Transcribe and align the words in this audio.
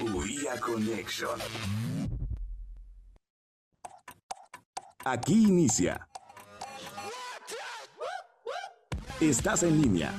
UIA 0.00 0.60
Connection. 0.60 1.38
Aquí 5.04 5.34
inicia. 5.34 6.08
Estás 9.20 9.62
en 9.62 9.80
línea. 9.80 10.12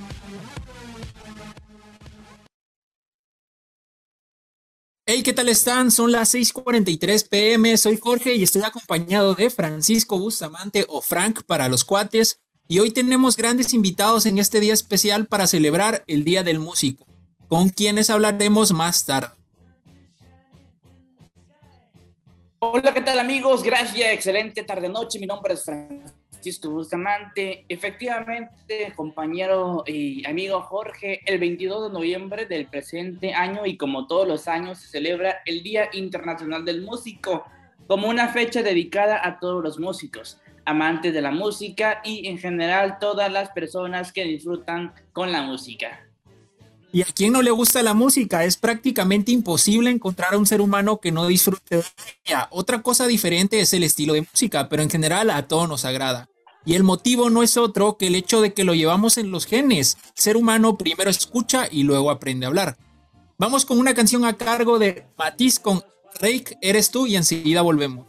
Hey, 5.08 5.22
¿qué 5.22 5.34
tal 5.34 5.50
están? 5.50 5.92
Son 5.92 6.12
las 6.12 6.34
6:43 6.34 7.28
pm. 7.30 7.78
Soy 7.78 7.98
Jorge 7.98 8.36
y 8.36 8.44
estoy 8.44 8.64
acompañado 8.64 9.36
de 9.36 9.50
Francisco 9.52 10.18
Bustamante 10.18 10.86
o 10.90 11.02
Frank 11.02 11.44
para 11.44 11.70
los 11.70 11.86
cuates. 11.86 12.40
Y 12.68 12.80
hoy 12.80 12.90
tenemos 12.90 13.38
grandes 13.38 13.76
invitados 13.76 14.26
en 14.26 14.40
este 14.40 14.60
día 14.60 14.74
especial 14.74 15.28
para 15.28 15.46
celebrar 15.46 16.04
el 16.08 16.24
Día 16.24 16.42
del 16.42 16.58
Músico, 16.58 17.06
con 17.48 17.70
quienes 17.70 18.10
hablaremos 18.10 18.72
más 18.72 19.06
tarde. 19.06 19.30
Hola, 22.60 22.94
¿qué 22.94 23.02
tal 23.02 23.20
amigos? 23.20 23.64
Gracias, 23.64 24.12
excelente 24.12 24.64
tarde-noche. 24.64 25.20
Mi 25.20 25.28
nombre 25.28 25.54
es 25.54 25.64
Francisco 25.64 26.72
Bustamante. 26.72 27.66
Efectivamente, 27.70 28.92
compañero 28.96 29.84
y 29.86 30.26
amigo 30.26 30.62
Jorge, 30.62 31.22
el 31.26 31.40
22 31.40 31.88
de 31.88 31.94
noviembre 31.94 32.46
del 32.46 32.68
presente 32.68 33.34
año 33.34 33.66
y 33.66 33.78
como 33.78 34.08
todos 34.08 34.28
los 34.28 34.48
años 34.48 34.80
se 34.80 34.88
celebra 34.88 35.38
el 35.46 35.62
Día 35.62 35.90
Internacional 35.94 36.66
del 36.66 36.82
Músico 36.82 37.46
como 37.88 38.08
una 38.10 38.30
fecha 38.30 38.64
dedicada 38.64 39.22
a 39.24 39.40
todos 39.40 39.64
los 39.64 39.80
músicos 39.80 40.40
amantes 40.66 41.14
de 41.14 41.22
la 41.22 41.32
música 41.32 42.02
y 42.04 42.28
en 42.28 42.40
general 42.40 42.98
todas 43.00 43.32
las 43.32 43.50
personas 43.52 44.12
que 44.12 44.24
disfrutan 44.24 44.94
con 45.14 45.32
la 45.32 45.44
música. 45.44 46.05
¿Y 46.96 47.02
a 47.02 47.08
quién 47.14 47.34
no 47.34 47.42
le 47.42 47.52
gusta 47.52 47.84
la 47.84 47.94
música? 47.94 48.46
Es 48.46 48.56
prácticamente 48.56 49.30
imposible 49.34 49.90
encontrar 49.90 50.34
a 50.34 50.38
un 50.38 50.46
ser 50.46 50.62
humano 50.62 51.02
que 51.02 51.12
no 51.12 51.28
disfrute 51.28 51.76
de 51.76 51.84
ella. 52.24 52.48
Otra 52.52 52.82
cosa 52.84 53.06
diferente 53.06 53.60
es 53.60 53.74
el 53.74 53.84
estilo 53.84 54.14
de 54.14 54.22
música, 54.22 54.70
pero 54.70 54.82
en 54.82 54.90
general 54.90 55.30
a 55.30 55.46
todos 55.46 55.68
nos 55.68 55.84
agrada. 55.84 56.30
Y 56.64 56.76
el 56.76 56.84
motivo 56.84 57.30
no 57.30 57.44
es 57.44 57.58
otro 57.58 57.98
que 57.98 58.08
el 58.08 58.16
hecho 58.16 58.40
de 58.40 58.54
que 58.54 58.64
lo 58.64 58.76
llevamos 58.76 59.18
en 59.18 59.30
los 59.30 59.46
genes. 59.46 59.98
El 60.16 60.22
ser 60.22 60.38
humano 60.38 60.78
primero 60.78 61.10
escucha 61.10 61.68
y 61.70 61.84
luego 61.84 62.10
aprende 62.10 62.46
a 62.46 62.48
hablar. 62.48 62.78
Vamos 63.38 63.66
con 63.66 63.78
una 63.78 63.94
canción 63.94 64.24
a 64.24 64.38
cargo 64.38 64.80
de 64.80 65.06
Matiz 65.18 65.60
con 65.60 65.84
Rake, 66.22 66.58
eres 66.62 66.92
tú 66.92 67.08
y 67.08 67.18
enseguida 67.18 67.62
volvemos. 67.62 68.08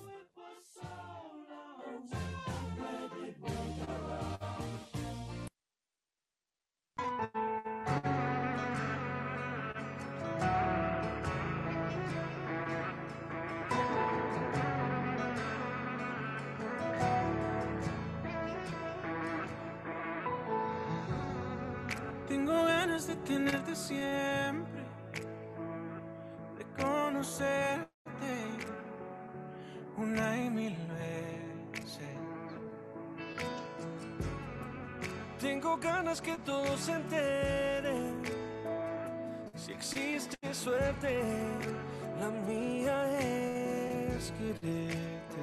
De 23.05 23.15
tenerte 23.17 23.77
siempre, 23.77 24.83
de 26.57 26.83
conocerte 26.83 27.87
una 29.99 30.39
y 30.39 30.49
mil 30.49 30.77
veces. 30.89 32.09
Tengo 35.39 35.77
ganas 35.77 36.23
que 36.23 36.39
todos 36.39 36.81
se 36.81 36.93
enteren. 36.93 38.23
Si 39.55 39.73
existe 39.73 40.55
suerte, 40.55 41.23
la 42.19 42.31
mía 42.51 43.21
es 43.21 44.33
quererte. 44.39 45.43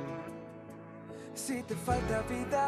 Si 1.36 1.62
te 1.62 1.76
falta 1.76 2.24
vida, 2.24 2.68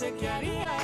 sé 0.00 0.14
qué. 0.18 0.79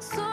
So 0.00 0.29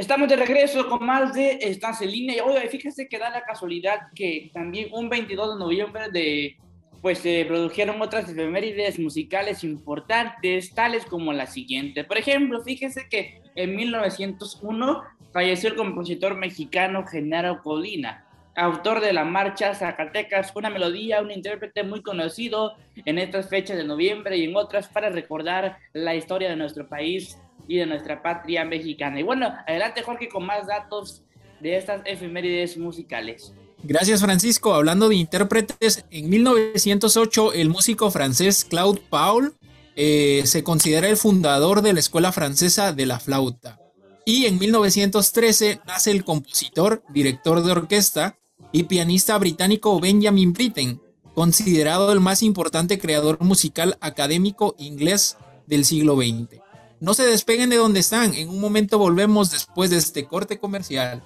Estamos 0.00 0.30
de 0.30 0.36
regreso 0.36 0.88
con 0.88 1.04
más 1.04 1.34
de 1.34 1.58
Estás 1.60 2.00
en 2.00 2.10
línea. 2.10 2.36
Y 2.38 2.40
oye, 2.40 2.66
fíjese 2.68 3.06
que 3.06 3.18
da 3.18 3.28
la 3.28 3.44
casualidad 3.44 4.08
que 4.14 4.50
también 4.54 4.88
un 4.92 5.10
22 5.10 5.52
de 5.52 5.60
noviembre 5.60 6.10
de, 6.10 6.56
pues 7.02 7.18
se 7.18 7.44
produjeron 7.44 8.00
otras 8.00 8.26
efemérides 8.26 8.98
musicales 8.98 9.62
importantes, 9.62 10.72
tales 10.72 11.04
como 11.04 11.34
la 11.34 11.44
siguiente. 11.44 12.04
Por 12.04 12.16
ejemplo, 12.16 12.62
fíjese 12.62 13.08
que 13.10 13.42
en 13.54 13.76
1901 13.76 15.02
falleció 15.34 15.68
el 15.68 15.76
compositor 15.76 16.34
mexicano 16.34 17.06
Genaro 17.06 17.60
Colina, 17.62 18.24
autor 18.56 19.02
de 19.02 19.12
la 19.12 19.26
marcha 19.26 19.74
Zacatecas, 19.74 20.56
una 20.56 20.70
melodía, 20.70 21.20
un 21.20 21.30
intérprete 21.30 21.82
muy 21.82 22.00
conocido 22.00 22.72
en 23.04 23.18
estas 23.18 23.50
fechas 23.50 23.76
de 23.76 23.84
noviembre 23.84 24.38
y 24.38 24.44
en 24.44 24.56
otras 24.56 24.88
para 24.88 25.10
recordar 25.10 25.76
la 25.92 26.14
historia 26.14 26.48
de 26.48 26.56
nuestro 26.56 26.88
país 26.88 27.36
y 27.66 27.78
de 27.78 27.86
nuestra 27.86 28.22
patria 28.22 28.64
mexicana. 28.64 29.20
Y 29.20 29.22
bueno, 29.22 29.52
adelante 29.66 30.02
Jorge 30.02 30.28
con 30.28 30.46
más 30.46 30.66
datos 30.66 31.22
de 31.60 31.76
estas 31.76 32.02
efemérides 32.04 32.76
musicales. 32.76 33.52
Gracias 33.82 34.20
Francisco. 34.20 34.74
Hablando 34.74 35.08
de 35.08 35.16
intérpretes, 35.16 36.04
en 36.10 36.28
1908 36.28 37.54
el 37.54 37.70
músico 37.70 38.10
francés 38.10 38.64
Claude 38.64 39.00
Paul 39.08 39.54
eh, 39.96 40.42
se 40.44 40.62
considera 40.62 41.08
el 41.08 41.16
fundador 41.16 41.82
de 41.82 41.92
la 41.92 42.00
Escuela 42.00 42.32
Francesa 42.32 42.92
de 42.92 43.06
la 43.06 43.18
Flauta. 43.18 43.78
Y 44.24 44.46
en 44.46 44.58
1913 44.58 45.80
nace 45.86 46.10
el 46.10 46.24
compositor, 46.24 47.02
director 47.08 47.62
de 47.62 47.72
orquesta 47.72 48.38
y 48.70 48.84
pianista 48.84 49.36
británico 49.38 49.98
Benjamin 49.98 50.52
Britten, 50.52 51.00
considerado 51.34 52.12
el 52.12 52.20
más 52.20 52.42
importante 52.42 52.98
creador 52.98 53.40
musical 53.40 53.96
académico 54.00 54.74
inglés 54.78 55.36
del 55.66 55.84
siglo 55.84 56.16
XX. 56.16 56.60
No 57.00 57.14
se 57.14 57.24
despeguen 57.24 57.70
de 57.70 57.76
donde 57.76 58.00
están. 58.00 58.34
En 58.34 58.50
un 58.50 58.60
momento 58.60 58.98
volvemos 58.98 59.50
después 59.50 59.88
de 59.88 59.96
este 59.96 60.26
corte 60.26 60.58
comercial. 60.58 61.24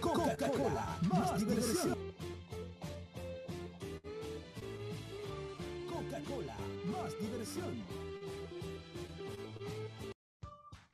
Coca-Cola, 0.00 0.98
más 1.02 1.38
diversión. 1.38 1.96
Coca-Cola, 5.88 6.56
más 6.84 7.20
diversión. 7.20 7.84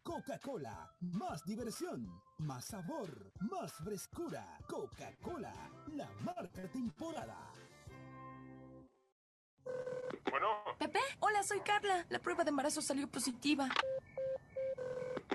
Coca-Cola, 0.02 0.90
más 1.00 1.44
diversión, 1.46 2.20
más 2.38 2.66
sabor, 2.66 3.32
más 3.40 3.72
frescura. 3.72 4.58
Coca-Cola, 4.66 5.54
la 5.96 6.10
marca 6.22 6.69
temporada. 6.70 7.38
Bueno. 10.30 10.48
Pepe, 10.78 11.00
hola, 11.20 11.42
soy 11.42 11.60
Carla. 11.60 12.04
La 12.08 12.18
prueba 12.18 12.44
de 12.44 12.50
embarazo 12.50 12.82
salió 12.82 13.08
positiva. 13.08 13.68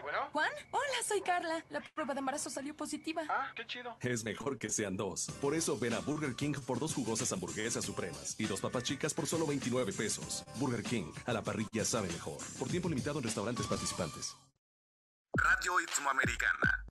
Bueno. 0.02 0.30
Juan, 0.32 0.52
hola, 0.72 1.04
soy 1.08 1.22
Carla. 1.22 1.64
La 1.70 1.82
prueba 1.82 2.14
de 2.14 2.20
embarazo 2.20 2.50
salió 2.50 2.76
positiva. 2.76 3.24
Ah, 3.30 3.52
qué 3.56 3.66
chido. 3.66 3.96
Es 4.02 4.24
mejor 4.24 4.58
que 4.58 4.70
sean 4.70 4.98
dos. 4.98 5.28
Por 5.42 5.56
eso 5.56 5.78
ven 5.78 5.94
a 5.94 6.00
Burger 6.00 6.36
King 6.36 6.54
por 6.66 6.80
dos 6.80 6.94
jugosas 6.94 7.32
hamburguesas 7.32 7.86
supremas 7.86 8.36
y 8.40 8.46
dos 8.46 8.62
papas 8.62 8.84
chicas 8.84 9.14
por 9.14 9.28
solo 9.28 9.46
29 9.48 9.94
pesos. 9.94 10.44
Burger 10.56 10.84
King, 10.84 11.12
a 11.26 11.34
la 11.34 11.42
parrilla 11.42 11.86
sabe 11.86 12.08
mejor. 12.10 12.38
Por 12.60 12.68
tiempo 12.68 12.90
limitado 12.90 13.20
en 13.20 13.26
restaurantes 13.26 13.66
participantes. 13.68 14.36
Radio 15.36 15.80
Hispanoamericana. 15.80 16.86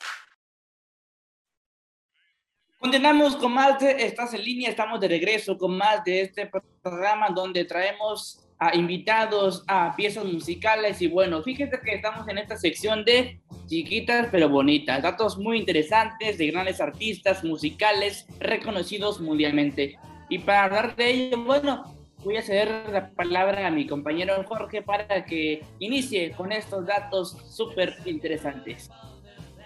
Continuamos 2.83 3.37
con 3.37 3.55
más 3.55 3.79
de 3.79 3.93
Estás 3.93 4.35
en 4.35 4.43
línea, 4.43 4.69
estamos 4.69 4.99
de 4.99 5.07
regreso 5.07 5.57
con 5.57 5.79
más 5.79 6.03
de 6.03 6.23
este 6.23 6.51
programa 6.83 7.29
donde 7.31 7.65
traemos 7.65 8.45
a 8.59 8.75
invitados 8.75 9.63
a 9.69 9.95
piezas 9.95 10.25
musicales 10.25 11.01
y 11.01 11.07
bueno, 11.07 11.45
fíjense 11.45 11.79
que 11.79 11.95
estamos 11.95 12.27
en 12.27 12.39
esta 12.39 12.57
sección 12.57 13.05
de 13.05 13.41
chiquitas 13.69 14.27
pero 14.33 14.49
bonitas, 14.49 15.01
datos 15.01 15.39
muy 15.39 15.59
interesantes 15.59 16.39
de 16.39 16.49
grandes 16.49 16.81
artistas 16.81 17.45
musicales 17.45 18.27
reconocidos 18.41 19.21
mundialmente. 19.21 19.97
Y 20.29 20.41
para 20.41 20.65
hablar 20.65 20.97
de 20.97 21.09
ello, 21.09 21.45
bueno, 21.45 21.85
voy 22.25 22.39
a 22.39 22.43
ceder 22.43 22.89
la 22.91 23.13
palabra 23.13 23.65
a 23.65 23.71
mi 23.71 23.87
compañero 23.87 24.43
Jorge 24.45 24.83
para 24.83 25.25
que 25.25 25.63
inicie 25.79 26.33
con 26.33 26.51
estos 26.51 26.85
datos 26.85 27.37
súper 27.49 27.95
interesantes. 28.07 28.91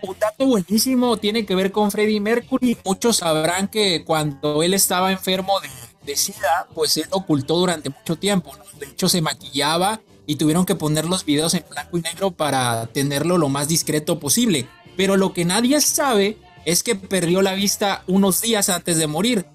Un 0.02 0.18
dato 0.18 0.46
buenísimo 0.46 1.16
tiene 1.16 1.46
que 1.46 1.54
ver 1.54 1.72
con 1.72 1.90
Freddie 1.90 2.20
Mercury. 2.20 2.76
Muchos 2.84 3.18
sabrán 3.18 3.68
que 3.68 4.04
cuando 4.04 4.62
él 4.62 4.74
estaba 4.74 5.10
enfermo 5.10 5.54
de, 5.60 6.16
SIDA, 6.16 6.68
pues 6.74 6.96
él 6.98 7.06
ocultó 7.10 7.56
durante 7.56 7.90
mucho 7.90 8.16
tiempo. 8.16 8.52
De 8.78 8.86
hecho, 8.86 9.08
se 9.08 9.20
maquillaba 9.20 10.00
y 10.26 10.36
tuvieron 10.36 10.64
que 10.64 10.76
poner 10.76 11.06
los 11.06 11.24
videos 11.24 11.54
en 11.54 11.64
blanco 11.68 11.98
y 11.98 12.02
negro 12.02 12.30
para 12.30 12.86
tenerlo 12.86 13.38
lo 13.38 13.48
más 13.48 13.66
discreto 13.66 14.20
posible. 14.20 14.68
Pero 14.96 15.16
lo 15.16 15.32
que 15.32 15.44
nadie 15.44 15.80
sabe 15.80 16.38
es 16.64 16.82
que 16.82 16.94
perdió 16.94 17.42
la 17.42 17.54
vista 17.54 18.04
unos 18.06 18.40
días 18.40 18.68
antes 18.68 18.98
de 18.98 19.06
morir. 19.06 19.46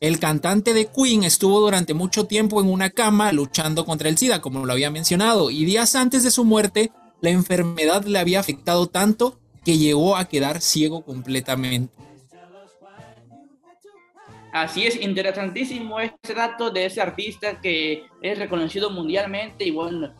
El 0.00 0.18
cantante 0.18 0.72
de 0.72 0.86
Queen 0.86 1.24
estuvo 1.24 1.60
durante 1.60 1.94
mucho 1.94 2.24
tiempo 2.24 2.60
en 2.60 2.70
una 2.70 2.90
cama 2.90 3.32
luchando 3.32 3.84
contra 3.84 4.08
el 4.08 4.16
SIDA, 4.16 4.40
como 4.40 4.64
lo 4.64 4.72
había 4.72 4.90
mencionado, 4.90 5.50
y 5.50 5.64
días 5.64 5.94
antes 5.94 6.22
de 6.22 6.30
su 6.30 6.44
muerte, 6.44 6.90
la 7.20 7.30
enfermedad 7.30 8.04
le 8.04 8.18
había 8.18 8.40
afectado 8.40 8.86
tanto 8.86 9.39
que 9.64 9.78
llegó 9.78 10.16
a 10.16 10.26
quedar 10.26 10.60
ciego 10.60 11.04
completamente. 11.04 11.92
Así 14.52 14.84
es, 14.84 15.00
interesantísimo 15.00 16.00
este 16.00 16.34
dato 16.34 16.70
de 16.70 16.86
ese 16.86 17.00
artista 17.00 17.60
que 17.60 18.04
es 18.20 18.38
reconocido 18.38 18.90
mundialmente 18.90 19.64
y 19.64 19.70
bueno, 19.70 20.12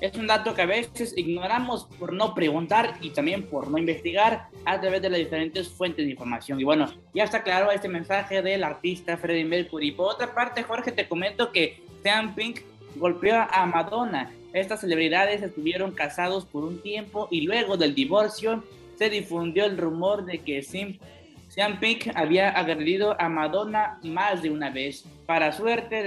es 0.00 0.16
un 0.16 0.26
dato 0.26 0.54
que 0.54 0.62
a 0.62 0.66
veces 0.66 1.14
ignoramos 1.16 1.84
por 1.98 2.12
no 2.12 2.34
preguntar 2.34 2.96
y 3.00 3.10
también 3.10 3.48
por 3.48 3.68
no 3.68 3.78
investigar 3.78 4.48
a 4.64 4.80
través 4.80 5.00
de 5.00 5.10
las 5.10 5.18
diferentes 5.18 5.68
fuentes 5.68 6.04
de 6.04 6.10
información. 6.10 6.60
Y 6.60 6.64
bueno, 6.64 6.92
ya 7.14 7.22
está 7.22 7.44
claro 7.44 7.70
este 7.70 7.88
mensaje 7.88 8.42
del 8.42 8.64
artista 8.64 9.16
Freddie 9.16 9.44
Mercury. 9.44 9.92
Por 9.92 10.14
otra 10.14 10.34
parte, 10.34 10.64
Jorge, 10.64 10.90
te 10.90 11.08
comento 11.08 11.52
que 11.52 11.82
Sean 12.02 12.34
Pink 12.34 12.62
golpeó 12.96 13.46
a 13.48 13.66
Madonna. 13.66 14.32
Estas 14.52 14.80
celebridades 14.80 15.40
estuvieron 15.40 15.92
casados 15.92 16.46
por 16.46 16.64
un 16.64 16.82
tiempo 16.82 17.28
y 17.30 17.42
luego 17.42 17.76
del 17.76 17.94
divorcio 17.94 18.64
se 19.02 19.10
difundió 19.10 19.64
el 19.64 19.78
rumor 19.78 20.24
de 20.24 20.38
que 20.38 20.62
Sim 20.62 20.98
Sean 21.48 21.80
Pink 21.80 22.06
había 22.14 22.50
agredido 22.50 23.20
a 23.20 23.28
Madonna 23.28 23.98
más 24.04 24.42
de 24.42 24.50
una 24.50 24.70
vez. 24.70 25.04
Para 25.26 25.52
suerte 25.52 26.02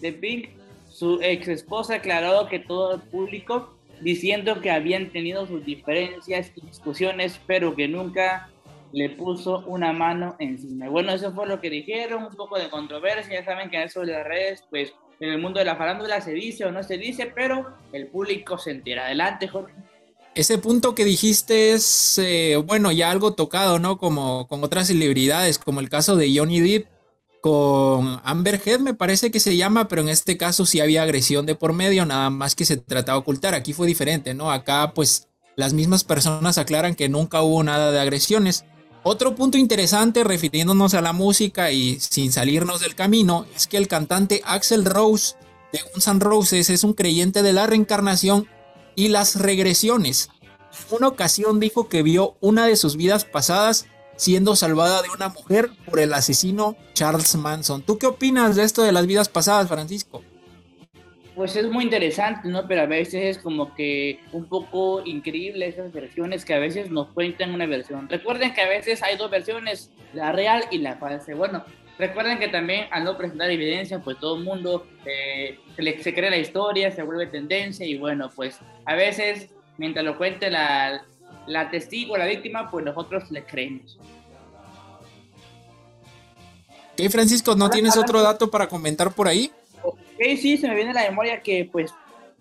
de, 0.00 0.12
Pink, 0.12 0.48
su 0.88 1.20
ex 1.20 1.46
esposa 1.46 1.96
aclaró 1.96 2.48
que 2.48 2.58
todo 2.58 2.94
el 2.94 3.02
público 3.02 3.76
diciendo 4.00 4.62
que 4.62 4.70
habían 4.70 5.10
tenido 5.10 5.46
sus 5.46 5.64
diferencias 5.64 6.52
y 6.56 6.62
discusiones, 6.62 7.38
pero 7.46 7.76
que 7.76 7.86
nunca 7.86 8.48
le 8.92 9.10
puso 9.10 9.62
una 9.66 9.92
mano 9.92 10.36
encima. 10.38 10.88
Bueno, 10.88 11.12
eso 11.12 11.32
fue 11.32 11.46
lo 11.46 11.60
que 11.60 11.68
dijeron, 11.68 12.24
un 12.24 12.34
poco 12.34 12.58
de 12.58 12.70
controversia, 12.70 13.40
ya 13.40 13.44
saben 13.44 13.68
que 13.68 13.82
eso 13.82 14.00
de 14.00 14.12
las 14.12 14.26
redes, 14.26 14.64
pues 14.70 14.94
en 15.20 15.32
el 15.32 15.38
mundo 15.38 15.58
de 15.58 15.66
la 15.66 15.76
farándula 15.76 16.20
se 16.22 16.32
dice 16.32 16.64
o 16.64 16.72
no 16.72 16.82
se 16.82 16.96
dice, 16.96 17.30
pero 17.32 17.74
el 17.92 18.06
público 18.08 18.58
se 18.58 18.70
entera. 18.72 19.04
Adelante, 19.04 19.48
Jorge. 19.48 19.74
Ese 20.36 20.58
punto 20.58 20.94
que 20.94 21.06
dijiste 21.06 21.72
es, 21.72 22.18
eh, 22.18 22.56
bueno, 22.56 22.92
ya 22.92 23.10
algo 23.10 23.32
tocado, 23.32 23.78
¿no? 23.78 23.96
Como 23.96 24.46
con 24.48 24.62
otras 24.62 24.88
celebridades, 24.88 25.58
como 25.58 25.80
el 25.80 25.88
caso 25.88 26.14
de 26.14 26.30
Johnny 26.36 26.60
Depp 26.60 26.88
con 27.40 28.20
Amber 28.22 28.60
Heard, 28.62 28.82
me 28.82 28.92
parece 28.92 29.30
que 29.30 29.40
se 29.40 29.56
llama, 29.56 29.88
pero 29.88 30.02
en 30.02 30.10
este 30.10 30.36
caso 30.36 30.66
sí 30.66 30.80
había 30.80 31.02
agresión 31.02 31.46
de 31.46 31.54
por 31.54 31.72
medio, 31.72 32.04
nada 32.04 32.28
más 32.28 32.54
que 32.54 32.66
se 32.66 32.76
trataba 32.76 33.16
de 33.16 33.22
ocultar. 33.22 33.54
Aquí 33.54 33.72
fue 33.72 33.86
diferente, 33.86 34.34
¿no? 34.34 34.50
Acá, 34.50 34.92
pues, 34.94 35.28
las 35.56 35.72
mismas 35.72 36.04
personas 36.04 36.58
aclaran 36.58 36.96
que 36.96 37.08
nunca 37.08 37.40
hubo 37.40 37.62
nada 37.64 37.90
de 37.90 37.98
agresiones. 37.98 38.66
Otro 39.04 39.34
punto 39.36 39.56
interesante, 39.56 40.22
refiriéndonos 40.22 40.92
a 40.92 41.00
la 41.00 41.14
música 41.14 41.72
y 41.72 41.98
sin 41.98 42.30
salirnos 42.30 42.80
del 42.80 42.94
camino, 42.94 43.46
es 43.56 43.66
que 43.66 43.78
el 43.78 43.88
cantante 43.88 44.42
Axel 44.44 44.84
Rose 44.84 45.36
de 45.72 45.80
Guns 45.94 46.08
N' 46.08 46.20
Roses 46.20 46.68
es 46.68 46.84
un 46.84 46.92
creyente 46.92 47.42
de 47.42 47.54
la 47.54 47.66
reencarnación 47.66 48.46
y 48.96 49.08
las 49.08 49.36
regresiones. 49.40 50.30
Una 50.90 51.08
ocasión 51.08 51.60
dijo 51.60 51.88
que 51.88 52.02
vio 52.02 52.36
una 52.40 52.66
de 52.66 52.76
sus 52.76 52.96
vidas 52.96 53.24
pasadas 53.24 53.86
siendo 54.16 54.56
salvada 54.56 55.02
de 55.02 55.10
una 55.10 55.28
mujer 55.28 55.70
por 55.84 56.00
el 56.00 56.12
asesino 56.14 56.76
Charles 56.94 57.36
Manson. 57.36 57.82
¿Tú 57.82 57.98
qué 57.98 58.06
opinas 58.06 58.56
de 58.56 58.64
esto 58.64 58.82
de 58.82 58.92
las 58.92 59.06
vidas 59.06 59.28
pasadas, 59.28 59.68
Francisco? 59.68 60.22
Pues 61.34 61.54
es 61.54 61.70
muy 61.70 61.84
interesante, 61.84 62.48
¿no? 62.48 62.66
Pero 62.66 62.80
a 62.80 62.86
veces 62.86 63.36
es 63.36 63.38
como 63.42 63.74
que 63.74 64.20
un 64.32 64.46
poco 64.46 65.04
increíble 65.04 65.68
esas 65.68 65.92
versiones 65.92 66.46
que 66.46 66.54
a 66.54 66.58
veces 66.58 66.90
nos 66.90 67.08
cuentan 67.08 67.52
una 67.52 67.66
versión. 67.66 68.08
Recuerden 68.08 68.54
que 68.54 68.62
a 68.62 68.68
veces 68.68 69.02
hay 69.02 69.18
dos 69.18 69.30
versiones, 69.30 69.90
la 70.14 70.32
real 70.32 70.64
y 70.70 70.78
la 70.78 70.96
falsa. 70.96 71.34
Bueno, 71.34 71.62
recuerden 71.98 72.38
que 72.38 72.48
también 72.48 72.86
al 72.90 73.04
no 73.04 73.16
presentar 73.16 73.50
evidencia, 73.50 73.98
pues 74.00 74.18
todo 74.18 74.36
el 74.36 74.44
mundo 74.44 74.86
eh, 75.04 75.58
se, 75.74 75.82
le, 75.82 76.02
se 76.02 76.14
cree 76.14 76.30
la 76.30 76.38
historia, 76.38 76.90
se 76.90 77.02
vuelve 77.02 77.26
tendencia 77.26 77.86
y 77.86 77.98
bueno, 77.98 78.30
pues 78.34 78.58
a 78.84 78.94
veces 78.94 79.50
mientras 79.78 80.04
lo 80.04 80.16
cuente 80.16 80.50
la, 80.50 81.04
la 81.46 81.70
testigo, 81.70 82.16
la 82.16 82.26
víctima, 82.26 82.70
pues 82.70 82.84
nosotros 82.84 83.30
le 83.30 83.44
creemos. 83.44 83.98
¿Qué, 86.96 87.10
Francisco? 87.10 87.54
¿No 87.54 87.68
tienes 87.68 87.96
otro 87.96 88.22
dato 88.22 88.50
para 88.50 88.68
comentar 88.68 89.12
por 89.12 89.28
ahí? 89.28 89.50
Ok, 89.82 89.94
sí, 90.40 90.56
se 90.56 90.66
me 90.66 90.74
viene 90.74 90.90
a 90.90 90.94
la 90.94 91.02
memoria 91.02 91.42
que 91.42 91.68
pues 91.70 91.92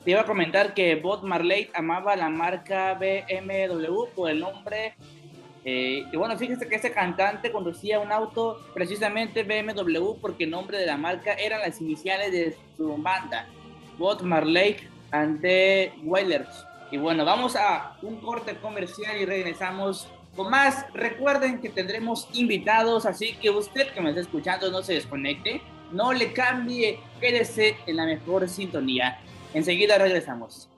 te 0.04 0.12
iba 0.12 0.22
a 0.22 0.26
comentar 0.26 0.74
que 0.74 0.96
Bob 0.96 1.24
Marley 1.24 1.70
amaba 1.74 2.16
la 2.16 2.30
marca 2.30 2.94
BMW 2.94 4.06
por 4.16 4.30
el 4.30 4.40
nombre. 4.40 4.96
Eh, 5.68 6.06
y 6.12 6.16
bueno, 6.16 6.38
fíjese 6.38 6.68
que 6.68 6.76
este 6.76 6.92
cantante 6.92 7.52
conducía 7.52 8.00
un 8.00 8.12
auto 8.12 8.62
precisamente 8.76 9.42
BMW 9.42 10.14
porque 10.22 10.44
el 10.44 10.52
nombre 10.52 10.78
de 10.78 10.86
la 10.86 10.96
marca 10.96 11.34
eran 11.34 11.62
las 11.62 11.82
iniciales 11.82 12.32
de 12.32 12.56
su 12.78 12.96
banda, 12.98 13.48
Bob 13.98 14.22
Marley 14.22 14.78
and 15.10 15.42
the 15.42 15.92
Wailers. 16.04 16.66
Y 16.92 16.98
bueno, 16.98 17.26
vamos 17.26 17.56
a 17.56 17.98
un 18.04 18.18
corte 18.18 18.56
comercial 18.58 19.20
y 19.20 19.26
regresamos 19.26 20.08
con 20.36 20.52
más. 20.52 20.86
Recuerden 20.94 21.60
que 21.60 21.70
tendremos 21.70 22.30
invitados, 22.34 23.08
así 23.08 23.34
que 23.42 23.50
usted 23.50 23.92
que 23.92 24.02
me 24.02 24.10
está 24.10 24.22
escuchando 24.22 24.70
no 24.70 24.84
se 24.84 24.94
desconecte, 24.94 25.62
no 25.92 26.14
le 26.14 26.32
cambie, 26.32 27.00
quédese 27.20 27.76
en 27.88 27.96
la 27.96 28.06
mejor 28.06 28.48
sintonía. 28.50 29.20
Enseguida 29.56 29.98
regresamos. 29.98 30.70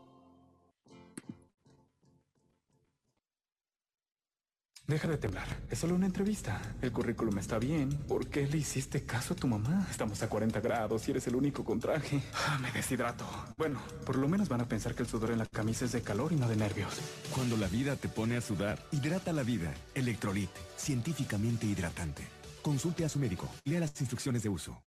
Deja 4.88 5.10
de 5.10 5.18
temblar. 5.18 5.46
Es 5.70 5.80
solo 5.80 5.96
una 5.96 6.06
entrevista. 6.06 6.62
El 6.82 6.94
currículum 6.94 7.38
está 7.40 7.60
bien. 7.60 7.90
¿Por 7.90 8.28
qué 8.28 8.48
le 8.48 8.58
hiciste 8.58 9.04
caso 9.04 9.34
a 9.34 9.36
tu 9.36 9.46
mamá? 9.46 9.86
Estamos 9.92 10.24
a 10.24 10.30
40 10.30 10.62
grados 10.62 11.06
y 11.06 11.12
eres 11.12 11.28
el 11.28 11.36
único 11.36 11.66
con 11.66 11.82
traje. 11.82 12.24
Ah, 12.34 12.58
me 12.62 12.72
deshidrato. 12.72 13.26
Bueno, 13.58 13.82
por 14.06 14.16
lo 14.16 14.30
menos 14.30 14.48
van 14.48 14.62
a 14.62 14.68
pensar 14.70 14.96
que 14.96 15.04
el 15.04 15.10
sudor 15.10 15.32
en 15.32 15.40
la 15.40 15.46
camisa 15.46 15.84
es 15.84 15.92
de 15.92 16.02
calor 16.02 16.32
y 16.32 16.38
no 16.38 16.48
de 16.48 16.56
nervios. 16.56 17.02
Cuando 17.36 17.58
la 17.58 17.68
vida 17.68 17.98
te 17.98 18.08
pone 18.08 18.38
a 18.38 18.42
sudar, 18.42 18.80
hidrata 18.94 19.34
la 19.34 19.44
vida. 19.44 19.74
Electrolit, 19.94 20.52
científicamente 20.78 21.66
hidratante. 21.66 22.26
Consulte 22.62 23.04
a 23.04 23.10
su 23.10 23.20
médico. 23.20 23.50
Lea 23.66 23.82
las 23.82 24.00
instrucciones 24.00 24.44
de 24.44 24.50
uso. 24.50 24.82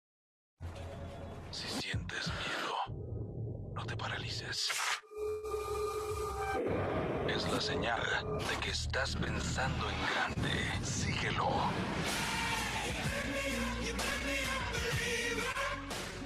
Si 1.50 1.68
sientes 1.82 2.28
miedo, 2.28 3.74
no 3.74 3.84
te 3.84 3.98
paralices. 3.98 4.70
Es 7.38 7.52
la 7.52 7.62
señal 7.62 8.02
de 8.50 8.66
que 8.66 8.72
estás 8.72 9.16
pensando 9.16 9.86
en 9.88 9.96
grande. 10.10 10.84
Síguelo. 10.84 11.48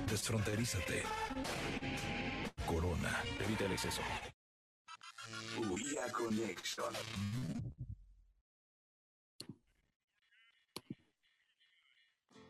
Desfronterízate. 0.09 1.03
Corona. 2.65 3.21
Evita 3.41 3.65
el 3.65 3.73
exceso. 3.73 4.01
Via 5.75 6.09
Connection. 6.13 6.93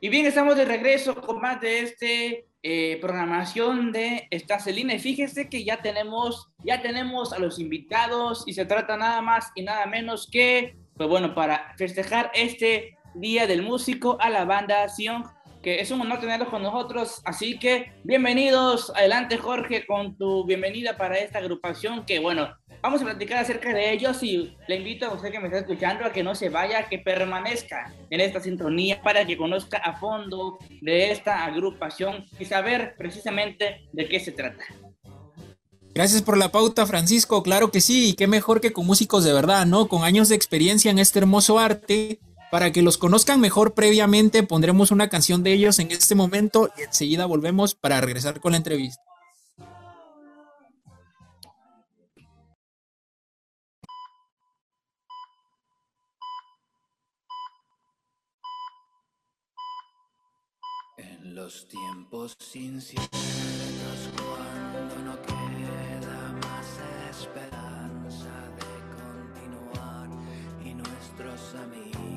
Y 0.02 0.10
bien, 0.10 0.28
estamos 0.28 0.56
de 0.56 0.66
regreso 0.66 1.20
con 1.20 1.42
más 1.42 1.60
de 1.62 1.80
este 1.80 2.51
eh, 2.64 3.00
programación 3.02 3.92
de 3.92 4.28
Estacelina. 4.30 4.94
Y 4.94 5.00
fíjense 5.00 5.50
que 5.50 5.64
ya 5.64 5.82
tenemos, 5.82 6.50
ya 6.64 6.82
tenemos 6.82 7.34
a 7.34 7.40
los 7.40 7.60
invitados 7.60 8.44
y 8.46 8.54
se 8.54 8.66
trata 8.66 8.98
nada 8.98 9.22
más 9.22 9.52
y 9.56 9.64
nada 9.64 9.86
menos 9.88 10.30
que, 10.32 10.76
pues 10.96 11.10
bueno, 11.10 11.34
para 11.34 11.74
festejar 11.78 12.32
este 12.36 12.98
Día 13.16 13.48
del 13.48 13.64
Músico 13.64 14.18
a 14.22 14.30
la 14.30 14.46
banda 14.46 14.88
Sion, 14.88 15.24
que 15.62 15.82
es 15.82 15.92
un 15.92 16.02
honor 16.02 16.20
tenerlos 16.20 16.50
con 16.50 16.64
nosotros. 16.64 17.22
Así 17.26 17.58
que 17.60 17.94
bienvenidos. 18.04 18.92
Adelante, 18.96 19.38
Jorge, 19.38 19.86
con 19.86 20.18
tu 20.18 20.46
bienvenida 20.46 20.98
para 20.98 21.18
esta 21.18 21.40
agrupación 21.40 22.06
que, 22.06 22.20
bueno, 22.20 22.56
vamos 22.82 23.02
a 23.02 23.06
platicar 23.06 23.40
acerca 23.40 23.74
de 23.74 23.92
ellos 23.92 24.22
y 24.24 24.56
le 24.68 24.76
invito 24.76 25.06
a 25.06 25.14
usted 25.14 25.32
que 25.32 25.40
me 25.40 25.48
está 25.48 25.60
escuchando 25.60 26.06
a 26.06 26.12
que 26.12 26.24
no 26.24 26.36
se 26.36 26.50
vaya, 26.50 26.88
que 26.90 27.00
permanezca 27.00 27.94
en 28.10 28.22
esta 28.22 28.40
sintonía 28.40 29.02
para 29.02 29.26
que 29.26 29.38
conozca 29.38 29.78
a 29.78 29.98
fondo 30.00 30.58
de 30.82 31.12
esta 31.12 31.46
agrupación 31.46 32.26
y 32.40 32.46
saber 32.46 32.96
precisamente 32.98 33.88
de 33.92 34.08
qué 34.08 34.20
se 34.20 34.32
trata. 34.32 34.64
Gracias 35.94 36.22
por 36.22 36.38
la 36.38 36.52
pauta, 36.52 36.86
Francisco. 36.86 37.44
Claro 37.44 37.70
que 37.70 37.82
sí, 37.82 38.10
y 38.10 38.14
qué 38.14 38.26
mejor 38.26 38.62
que 38.62 38.72
con 38.72 38.86
músicos 38.86 39.26
de 39.26 39.34
verdad, 39.34 39.66
¿no? 39.66 39.90
Con 39.90 40.04
años 40.04 40.30
de 40.30 40.36
experiencia 40.36 40.90
en 40.90 41.00
este 41.00 41.20
hermoso 41.20 41.60
arte. 41.60 42.20
Para 42.50 42.72
que 42.72 42.82
los 42.82 42.98
conozcan 42.98 43.40
mejor 43.40 43.74
previamente, 43.74 44.44
pondremos 44.44 44.92
una 44.92 45.10
canción 45.10 45.42
de 45.44 45.54
ellos 45.54 45.80
en 45.80 45.92
este 45.92 46.16
momento 46.16 46.70
y 46.78 46.84
enseguida 46.84 47.26
volvemos 47.26 47.76
para 47.76 48.02
regresar 48.02 48.42
con 48.42 48.52
la 48.52 48.58
entrevista. 48.58 49.02
Los 61.52 61.68
tiempos 61.68 62.38
inciertos 62.54 63.10
cuando 64.16 64.96
no 65.04 65.22
queda 65.22 66.32
más 66.44 66.68
esperanza 67.10 68.34
de 68.58 68.72
continuar 68.96 70.08
y 70.64 70.74
nuestros 70.74 71.56
amigos 71.56 72.11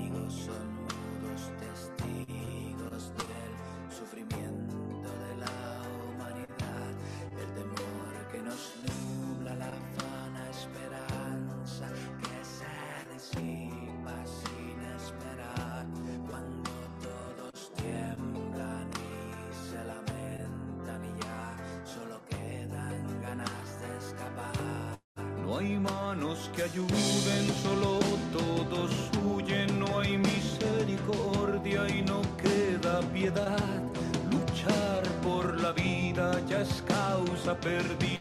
hay 25.64 25.78
manos 25.78 26.50
que 26.54 26.62
ayuden, 26.64 27.44
solo 27.62 27.99
todos 28.33 28.90
huyen, 29.25 29.78
no 29.78 30.00
hay 30.00 30.18
misericordia 30.18 31.88
y 31.88 32.02
no 32.02 32.21
queda 32.37 33.00
piedad. 33.12 33.83
Luchar 34.30 35.02
por 35.23 35.61
la 35.61 35.73
vida 35.73 36.40
ya 36.49 36.61
es 36.61 36.83
causa 36.87 37.54
perdida 37.59 38.13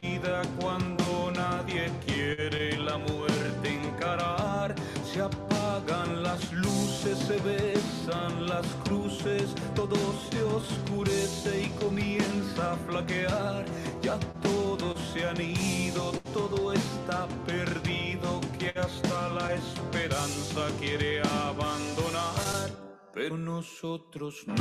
nosotros 23.83 24.47
no. 24.47 24.55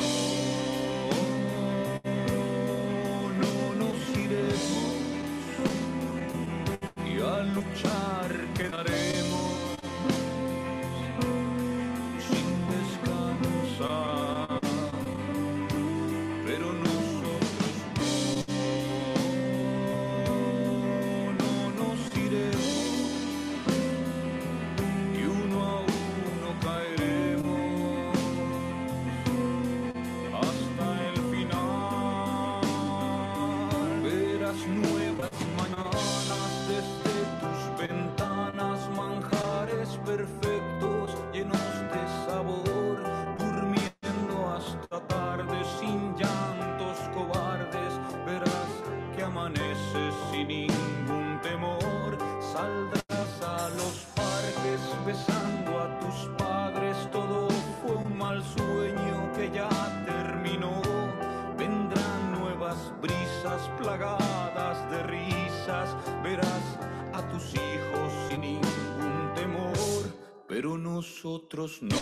Nosotros 71.24 71.78
no. 71.82 71.96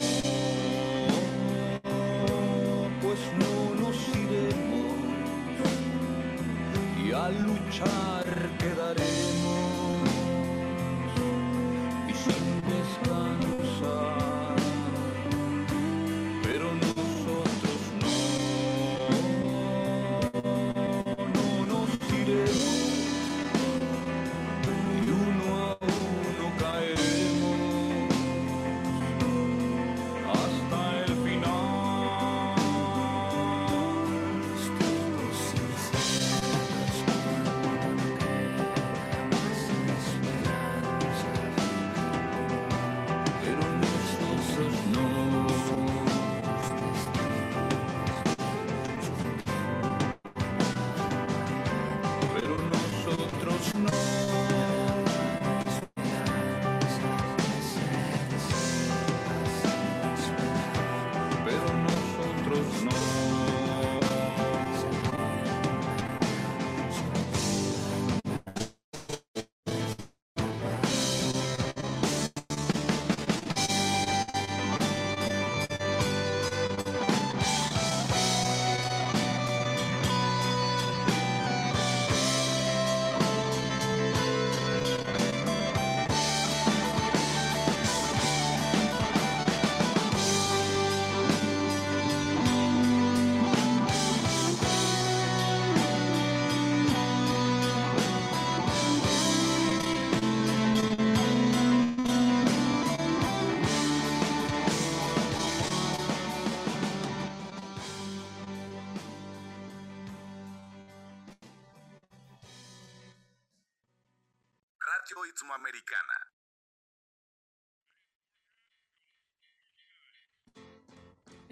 Pues 3.03 3.19
no 3.39 3.53
nos 3.83 3.97
iremos 4.17 4.71
a 7.15 7.29
luchar 7.29 8.25
quedaremos 8.59 9.70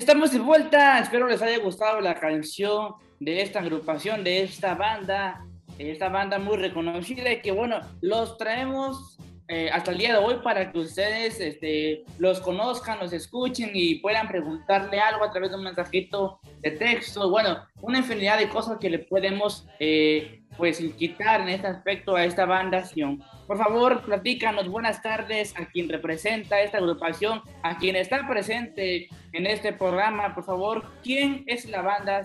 Estamos 0.09 0.33
de 0.33 0.39
vuelta, 0.39 1.01
espero 1.01 1.29
les 1.29 1.43
haya 1.43 1.59
gustado 1.59 2.01
la 2.01 2.15
canción 2.15 2.95
de 3.21 3.43
esta 3.43 3.61
agrupación, 3.61 4.25
de 4.25 4.43
esta 4.43 4.75
banda, 4.75 5.45
esta 5.77 6.09
banda 6.09 6.39
muy 6.39 6.57
reconocida 6.57 7.31
y 7.31 7.43
que 7.43 7.53
bueno, 7.53 7.81
los 8.01 8.39
traemos 8.39 9.19
eh, 9.51 9.71
hasta 9.73 9.93
el 9.93 9.99
día 9.99 10.13
de 10.13 10.19
hoy 10.19 10.37
para 10.43 10.71
que 10.71 10.79
ustedes 10.79 11.41
este, 11.41 12.05
los 12.19 12.39
conozcan, 12.41 12.99
los 12.99 13.15
escuchen 13.15 13.71
y 13.73 13.95
puedan 13.97 14.29
preguntarle 14.29 15.01
algo 15.01 15.25
a 15.25 15.31
través 15.31 15.51
de 15.51 15.57
un 15.57 15.65
mensajito 15.65 16.39
de 16.61 16.73
texto, 16.73 17.31
bueno, 17.31 17.67
una 17.81 17.99
infinidad 17.99 18.39
de 18.39 18.51
cosas 18.51 18.77
que 18.79 18.91
le 18.91 18.99
podemos 18.99 19.67
eh, 19.81 20.43
pues 20.59 20.79
quitar 20.99 21.41
en 21.41 21.49
este 21.49 21.67
aspecto 21.67 22.15
a 22.15 22.25
esta 22.25 22.45
banda. 22.45 22.85
Sion. 22.85 23.23
Por 23.47 23.57
favor, 23.57 24.03
platícanos, 24.03 24.69
buenas 24.69 25.01
tardes 25.01 25.55
a 25.57 25.65
quien 25.67 25.89
representa 25.89 26.61
esta 26.61 26.77
agrupación, 26.77 27.41
a 27.63 27.79
quien 27.79 27.97
está 27.97 28.29
presente 28.29 29.09
en 29.33 29.47
este 29.47 29.73
programa, 29.73 30.35
por 30.35 30.45
favor, 30.45 30.85
¿quién 31.03 31.45
es 31.47 31.65
la 31.67 31.81
banda 31.81 32.23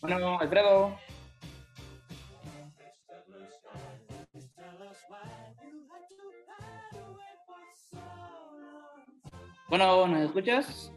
Bueno, 0.00 0.38
Alfredo. 0.38 0.96
Bueno, 9.68 10.06
¿nos 10.06 10.20
escuchas? 10.20 10.92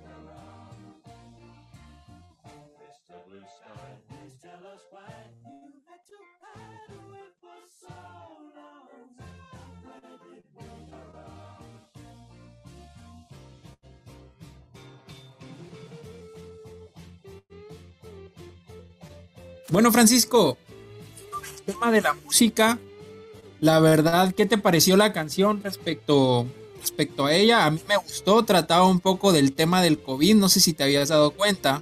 Bueno, 19.79 19.93
Francisco, 19.93 20.57
el 21.55 21.73
tema 21.73 21.89
de 21.89 22.01
la 22.01 22.13
música, 22.13 22.77
la 23.61 23.79
verdad, 23.79 24.33
¿qué 24.35 24.45
te 24.45 24.57
pareció 24.57 24.97
la 24.97 25.13
canción 25.13 25.63
respecto, 25.63 26.45
respecto 26.81 27.27
a 27.27 27.33
ella? 27.33 27.65
A 27.65 27.71
mí 27.71 27.79
me 27.87 27.95
gustó, 27.95 28.43
trataba 28.43 28.85
un 28.85 28.99
poco 28.99 29.31
del 29.31 29.53
tema 29.53 29.81
del 29.81 29.97
COVID, 29.97 30.35
no 30.35 30.49
sé 30.49 30.59
si 30.59 30.73
te 30.73 30.83
habías 30.83 31.07
dado 31.07 31.31
cuenta. 31.31 31.81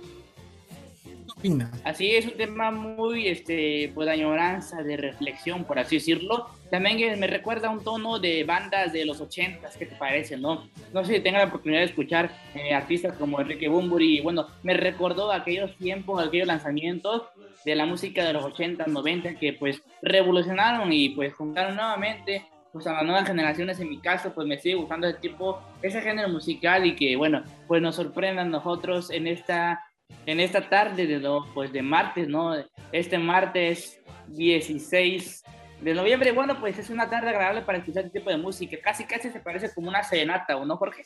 ¿Qué 1.04 1.32
opinas? 1.36 1.72
Así 1.84 2.12
es 2.12 2.28
un 2.28 2.34
tema 2.34 2.70
muy, 2.70 3.30
este, 3.30 3.92
pues, 3.96 4.06
de 4.06 4.14
añoranza, 4.14 4.84
de 4.84 4.96
reflexión, 4.96 5.64
por 5.64 5.80
así 5.80 5.96
decirlo. 5.96 6.46
También 6.70 6.98
que 6.98 7.16
me 7.16 7.26
recuerda 7.26 7.72
un 7.72 7.84
tono 7.84 8.20
de 8.20 8.44
bandas 8.44 8.94
de 8.94 9.06
los 9.06 9.22
ochentas, 9.22 9.76
¿qué 9.76 9.88
te 9.88 9.96
parece, 9.96 10.38
no? 10.38 10.70
No 10.94 11.04
sé 11.04 11.16
si 11.16 11.20
tenga 11.22 11.40
la 11.40 11.46
oportunidad 11.46 11.80
de 11.80 11.88
escuchar 11.88 12.32
eh, 12.54 12.76
artistas 12.76 13.18
como 13.18 13.42
Enrique 13.42 13.68
Bumburi. 13.68 14.22
Bueno, 14.22 14.46
me 14.62 14.76
recordó 14.76 15.32
aquellos 15.32 15.76
tiempos, 15.78 16.24
aquellos 16.24 16.46
lanzamientos 16.46 17.24
de 17.68 17.76
la 17.76 17.86
música 17.86 18.24
de 18.24 18.32
los 18.32 18.46
80, 18.46 18.86
90 18.88 19.36
que 19.36 19.52
pues 19.52 19.82
revolucionaron 20.02 20.92
y 20.94 21.10
pues 21.10 21.34
juntaron 21.34 21.76
nuevamente 21.76 22.46
pues 22.72 22.88
a 22.88 22.94
las 22.94 23.04
nuevas 23.04 23.28
generaciones. 23.28 23.78
En 23.82 23.90
mi 23.90 24.00
caso, 24.00 24.34
pues 24.34 24.48
me 24.48 24.58
sigue 24.58 24.76
gustando 24.76 25.06
ese 25.08 25.20
tipo, 25.20 25.62
ese 25.82 26.02
género 26.02 26.30
musical 26.30 26.86
y 26.86 26.96
que 26.96 27.18
bueno, 27.18 27.44
pues 27.68 27.82
nos 27.82 27.96
sorprenda 27.98 28.44
a 28.44 28.46
nosotros 28.46 29.12
en 29.12 29.28
esta 29.28 29.84
en 30.26 30.40
esta 30.40 30.70
tarde 30.70 31.06
de, 31.06 31.20
lo- 31.20 31.46
pues, 31.54 31.74
de 31.74 31.82
martes, 31.82 32.30
¿no? 32.30 32.56
Este 32.94 33.18
martes 33.18 34.00
16 34.28 35.44
de 35.82 35.94
noviembre. 35.94 36.32
Bueno, 36.32 36.58
pues 36.62 36.80
es 36.80 36.90
una 36.90 37.10
tarde 37.10 37.30
agradable 37.30 37.62
para 37.64 37.80
escuchar 37.80 38.06
este 38.06 38.20
tipo 38.20 38.30
de 38.30 38.38
música. 38.38 38.78
Casi, 38.82 39.04
casi 39.04 39.30
se 39.30 39.42
parece 39.42 39.74
como 39.74 39.90
una 39.90 40.04
serenata, 40.04 40.56
¿o 40.56 40.64
no, 40.64 40.78
Jorge? 40.78 41.04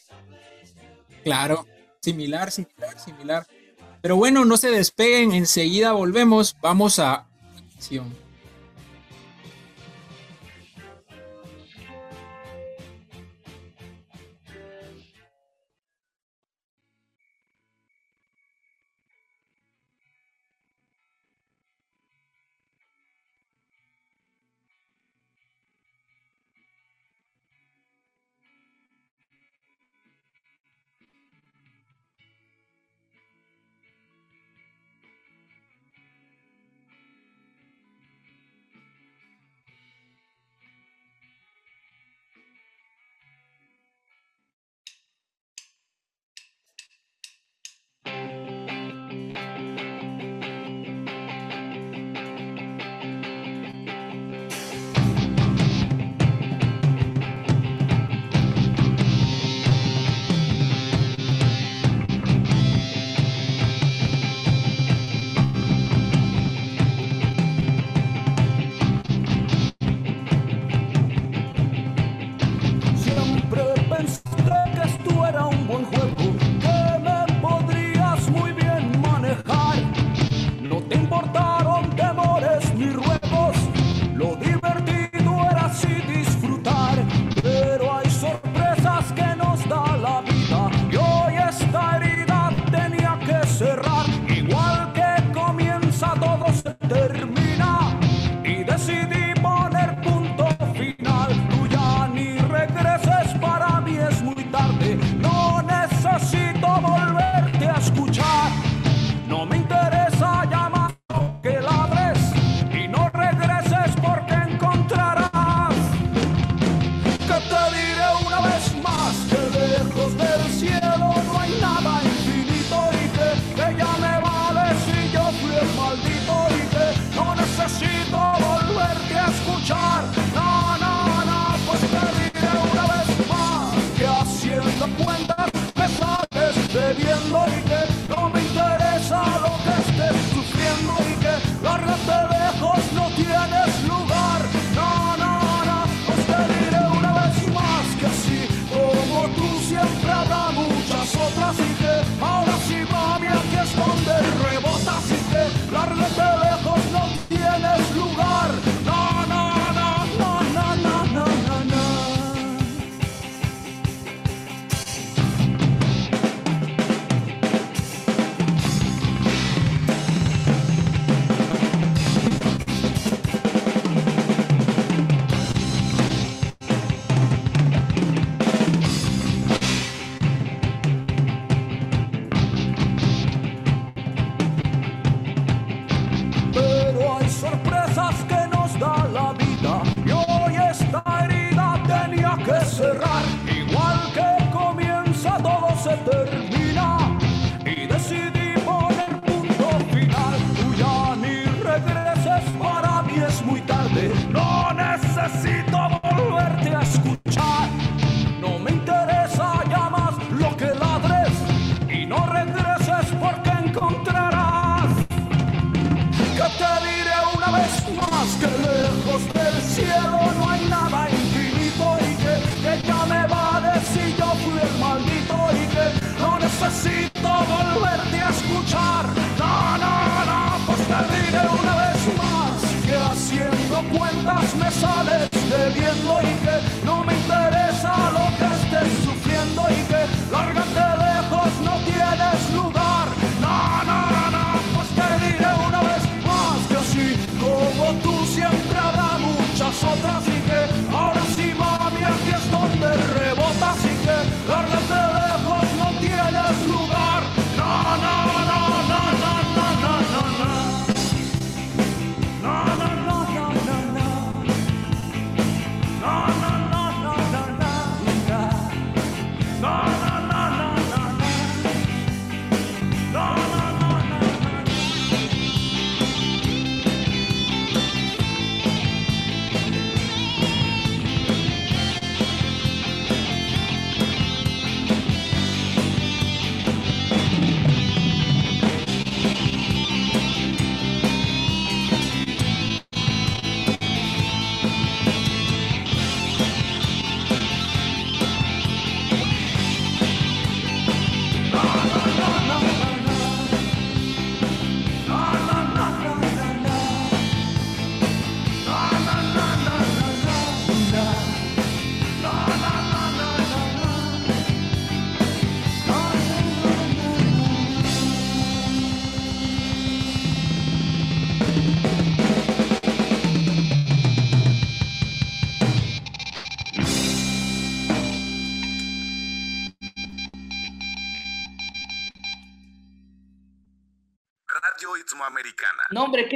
Claro, 1.24 1.66
similar, 2.00 2.52
similar, 2.52 3.00
similar. 3.00 3.44
Pero 4.02 4.16
bueno, 4.16 4.46
no 4.46 4.58
se 4.58 4.72
despeguen, 4.72 5.32
enseguida 5.34 5.92
volvemos, 5.92 6.58
vamos 6.62 7.00
a 7.00 7.26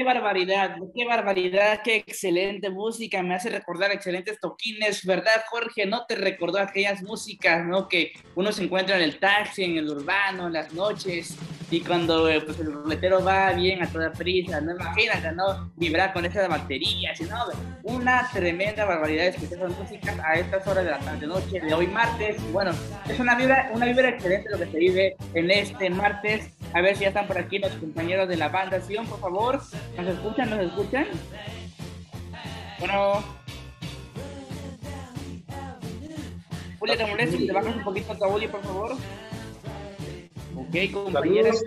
barbaridad, 0.06 0.78
qué 0.96 1.06
barbaridad, 1.06 1.82
qué 1.84 1.98
excelente 1.98 2.70
música, 2.70 3.22
me 3.22 3.36
hace 3.36 3.50
recordar 3.50 3.92
excelentes 3.92 4.40
toquines, 4.40 5.06
¿verdad, 5.06 5.44
Jorge? 5.50 5.86
¿No 5.86 6.06
te 6.06 6.16
recordó 6.16 6.60
aquellas 6.60 7.04
músicas, 7.04 7.66
no? 7.66 7.90
Que 7.90 8.14
uno 8.36 8.52
se 8.52 8.64
encuentra 8.64 8.96
en 8.96 9.04
el 9.04 9.20
taxi, 9.20 9.64
en 9.64 9.78
el 9.78 9.90
urbano, 9.90 10.48
en 10.48 10.54
las 10.54 10.72
noches, 10.74 11.38
y 11.72 11.82
cuando 11.82 12.30
eh, 12.30 12.42
pues, 12.42 12.60
el 12.60 12.72
ruletero 12.72 13.24
va 13.24 13.52
bien 13.54 13.82
a 13.82 13.88
toda 13.88 14.12
prisa, 14.14 14.62
no 14.62 14.76
imagínate, 14.76 15.32
¿no? 15.32 15.72
Vibrar 15.76 16.14
con 16.14 16.26
esas 16.26 16.48
baterías, 16.48 17.20
no, 17.22 17.46
una 17.84 18.30
tremenda 18.32 18.86
barbaridad 18.86 19.28
escuchar 19.28 19.58
esas 19.58 19.78
músicas 19.78 20.20
a 20.24 20.36
estas 20.36 20.68
horas 20.68 20.86
de 20.86 20.92
la 20.92 21.00
tarde, 21.00 21.28
noche, 21.28 21.60
de 21.60 21.74
hoy 21.74 21.88
martes, 21.88 22.38
bueno, 22.52 22.72
es 23.10 23.20
una 23.20 23.36
vibra, 23.36 23.72
una 23.74 23.88
vibra 23.88 24.10
excelente 24.10 24.50
lo 24.50 24.60
que 24.60 24.68
se 24.68 24.78
vive 24.78 25.16
en 25.34 25.50
este 25.50 25.90
martes, 25.90 26.50
a 26.74 26.82
ver 26.82 26.96
si 26.96 27.02
ya 27.04 27.10
están 27.10 27.28
por 27.28 27.38
aquí 27.38 27.60
los 27.60 27.72
compañeros 27.74 28.28
de 28.28 28.38
la 28.38 28.50
banda 28.50 28.82
Sion, 28.82 29.06
por 29.08 29.20
favor. 29.20 29.62
¿Nos 29.98 30.08
escuchan? 30.08 30.50
¿Nos 30.50 30.60
escuchan? 30.60 31.08
Bueno. 32.80 33.24
Julia, 36.80 36.98
¿te 36.98 37.06
molesta 37.06 37.38
si 37.38 37.48
te 37.48 37.54
bajas 37.54 37.76
un 37.76 37.84
poquito 37.84 38.16
tu 38.16 38.24
audio, 38.26 38.52
por 38.52 38.62
favor? 38.64 38.92
Ok, 40.58 40.92
compañeros. 40.92 41.64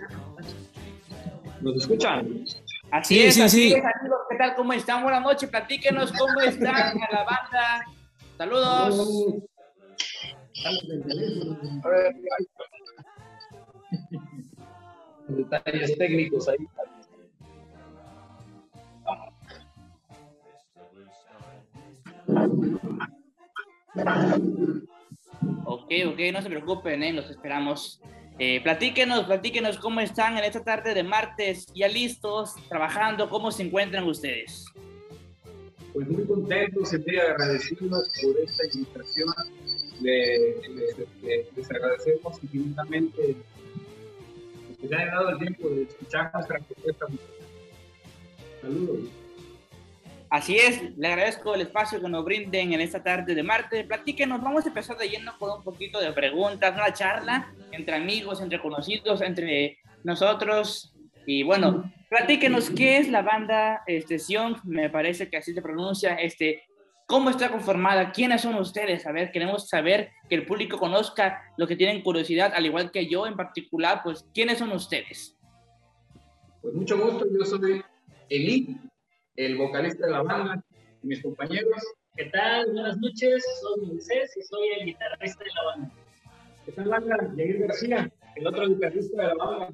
¿Nos 1.60 1.76
escuchan? 1.76 2.44
Así 2.90 3.14
Sí, 3.16 3.22
es, 3.26 3.34
sí, 3.34 3.42
así 3.42 3.56
sí. 3.70 3.74
es, 3.74 3.84
amigos. 4.00 4.20
¿Qué 4.30 4.36
tal? 4.36 4.54
¿Cómo 4.54 4.72
están? 4.72 5.02
Buenas 5.02 5.22
noches. 5.22 5.48
Platíquenos 5.50 6.12
cómo 6.12 6.40
están 6.40 6.74
a 6.76 7.08
la 7.12 7.24
banda. 7.24 7.84
Saludos. 8.36 9.42
Detalles 15.28 15.96
técnicos 15.98 16.48
ahí. 16.48 16.56
Ok, 25.64 25.92
ok, 26.06 26.18
no 26.32 26.42
se 26.42 26.48
preocupen, 26.48 27.02
¿eh? 27.02 27.12
los 27.12 27.30
esperamos. 27.30 28.00
Eh, 28.38 28.60
platíquenos, 28.62 29.24
platíquenos 29.26 29.78
cómo 29.78 30.00
están 30.00 30.38
en 30.38 30.44
esta 30.44 30.62
tarde 30.62 30.94
de 30.94 31.02
martes, 31.02 31.66
ya 31.74 31.88
listos, 31.88 32.54
trabajando, 32.68 33.28
cómo 33.28 33.50
se 33.50 33.64
encuentran 33.64 34.04
ustedes. 34.04 34.64
Pues 35.92 36.08
muy 36.08 36.24
contentos 36.24 36.92
y 36.92 36.98
muy 36.98 37.16
agradecidos 37.18 38.08
por 38.22 38.38
esta 38.38 38.64
invitación. 38.72 39.28
Le- 40.00 40.54
le- 40.68 41.06
le- 41.22 41.46
les 41.56 41.70
agradecemos 41.70 42.38
infinitamente 42.44 43.36
que 44.80 44.88
se 44.88 44.94
hayan 44.94 45.10
dado 45.10 45.30
el 45.30 45.38
tiempo 45.38 45.68
de 45.68 45.82
escuchar 45.82 46.30
nuestra 46.32 46.58
propuesta. 46.60 47.06
Saludos. 48.60 49.10
Así 50.30 50.56
es, 50.56 50.96
le 50.98 51.08
agradezco 51.08 51.54
el 51.54 51.62
espacio 51.62 52.02
que 52.02 52.08
nos 52.08 52.22
brinden 52.22 52.74
en 52.74 52.80
esta 52.82 53.02
tarde 53.02 53.34
de 53.34 53.42
martes. 53.42 53.86
Platíquenos, 53.86 54.42
vamos 54.42 54.66
a 54.66 54.68
empezar 54.68 54.98
de 54.98 55.08
lleno 55.08 55.32
con 55.38 55.58
un 55.58 55.64
poquito 55.64 55.98
de 56.00 56.12
preguntas, 56.12 56.74
una 56.74 56.92
charla 56.92 57.54
entre 57.72 57.96
amigos, 57.96 58.42
entre 58.42 58.60
conocidos, 58.60 59.22
entre 59.22 59.78
nosotros. 60.04 60.94
Y 61.24 61.44
bueno, 61.44 61.90
platíquenos 62.10 62.68
qué 62.70 62.98
es 62.98 63.08
la 63.08 63.22
banda 63.22 63.82
este, 63.86 64.18
Sion, 64.18 64.56
me 64.64 64.90
parece 64.90 65.30
que 65.30 65.38
así 65.38 65.54
se 65.54 65.62
pronuncia, 65.62 66.14
este, 66.16 66.62
cómo 67.08 67.30
está 67.30 67.50
conformada, 67.50 68.12
quiénes 68.12 68.42
son 68.42 68.54
ustedes, 68.56 69.06
a 69.06 69.12
ver, 69.12 69.32
queremos 69.32 69.66
saber 69.66 70.10
que 70.28 70.34
el 70.34 70.44
público 70.44 70.78
conozca 70.78 71.42
lo 71.56 71.66
que 71.66 71.74
tienen 71.74 72.02
curiosidad, 72.02 72.52
al 72.54 72.66
igual 72.66 72.90
que 72.90 73.08
yo 73.08 73.26
en 73.26 73.34
particular, 73.34 74.02
pues, 74.04 74.26
¿quiénes 74.34 74.58
son 74.58 74.72
ustedes? 74.72 75.34
Pues 76.60 76.74
mucho 76.74 76.98
gusto, 76.98 77.24
yo 77.32 77.46
soy 77.46 77.82
Eli, 78.28 78.76
el 79.36 79.56
vocalista 79.56 80.04
de 80.04 80.12
la 80.12 80.22
banda, 80.22 80.62
y 81.02 81.06
mis 81.06 81.22
compañeros. 81.22 81.82
¿Qué 82.14 82.26
tal? 82.26 82.72
Buenas 82.74 82.98
noches, 82.98 83.42
soy 83.62 83.86
Moisés 83.86 84.36
y 84.36 84.42
soy 84.42 84.68
el 84.78 84.84
guitarrista 84.84 85.44
de 85.44 85.50
la 85.54 85.64
banda. 85.64 85.90
¿Qué 86.66 86.72
tal, 86.72 86.88
banda? 86.90 87.16
Yair 87.36 87.58
García, 87.60 88.12
el 88.36 88.46
otro 88.46 88.68
guitarrista 88.68 89.22
de 89.22 89.28
la 89.28 89.34
banda. 89.34 89.70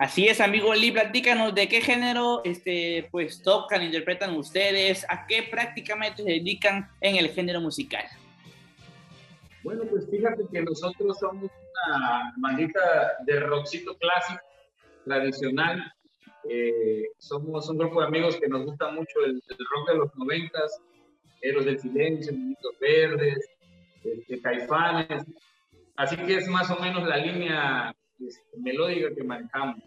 Así 0.00 0.26
es, 0.26 0.40
amigo 0.40 0.72
Lee, 0.72 0.92
platícanos 0.92 1.54
de 1.54 1.68
qué 1.68 1.82
género 1.82 2.40
este, 2.42 3.06
pues, 3.10 3.42
tocan, 3.42 3.82
interpretan 3.82 4.34
ustedes, 4.34 5.04
a 5.10 5.26
qué 5.26 5.42
prácticamente 5.42 6.22
se 6.22 6.30
dedican 6.30 6.88
en 7.02 7.16
el 7.16 7.28
género 7.28 7.60
musical. 7.60 8.06
Bueno, 9.62 9.82
pues 9.90 10.08
fíjate 10.10 10.44
que 10.50 10.62
nosotros 10.62 11.18
somos 11.18 11.50
una 11.50 12.32
bandita 12.38 12.80
de 13.26 13.40
rockcito 13.40 13.94
clásico, 13.98 14.40
tradicional. 15.04 15.92
Eh, 16.48 17.02
somos 17.18 17.68
un 17.68 17.76
grupo 17.76 18.00
de 18.00 18.06
amigos 18.06 18.38
que 18.40 18.48
nos 18.48 18.64
gusta 18.64 18.90
mucho 18.92 19.20
el, 19.26 19.42
rock 19.48 19.88
de 19.90 19.98
los 19.98 20.16
noventas 20.16 20.80
Héroes 21.42 21.66
del 21.66 21.78
Silencio, 21.78 22.32
Minitos 22.32 22.72
Verdes, 22.80 23.46
este, 24.02 24.40
Caifanes. 24.40 25.26
Así 25.96 26.16
que 26.16 26.38
es 26.38 26.48
más 26.48 26.70
o 26.70 26.80
menos 26.80 27.06
la 27.06 27.18
línea 27.18 27.94
este, 28.20 28.56
melódica 28.58 29.14
que 29.14 29.24
manejamos. 29.24 29.78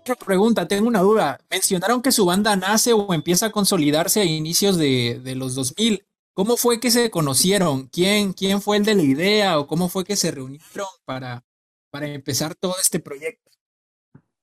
Otra 0.00 0.16
pregunta, 0.16 0.66
tengo 0.66 0.88
una 0.88 1.00
duda. 1.00 1.38
Mencionaron 1.48 2.02
que 2.02 2.10
su 2.10 2.26
banda 2.26 2.56
nace 2.56 2.92
o 2.92 3.14
empieza 3.14 3.46
a 3.46 3.52
consolidarse 3.52 4.20
a 4.20 4.24
inicios 4.24 4.76
de, 4.76 5.20
de 5.22 5.34
los 5.36 5.54
2000. 5.54 6.04
¿Cómo 6.34 6.56
fue 6.56 6.80
que 6.80 6.90
se 6.90 7.10
conocieron? 7.10 7.88
¿Quién, 7.88 8.32
¿Quién 8.32 8.62
fue 8.62 8.78
el 8.78 8.84
de 8.84 8.94
la 8.94 9.02
idea 9.02 9.58
o 9.58 9.66
cómo 9.66 9.88
fue 9.88 10.04
que 10.04 10.16
se 10.16 10.30
reunieron 10.30 10.88
para, 11.04 11.44
para 11.90 12.08
empezar 12.08 12.54
todo 12.54 12.74
este 12.80 13.00
proyecto? 13.00 13.50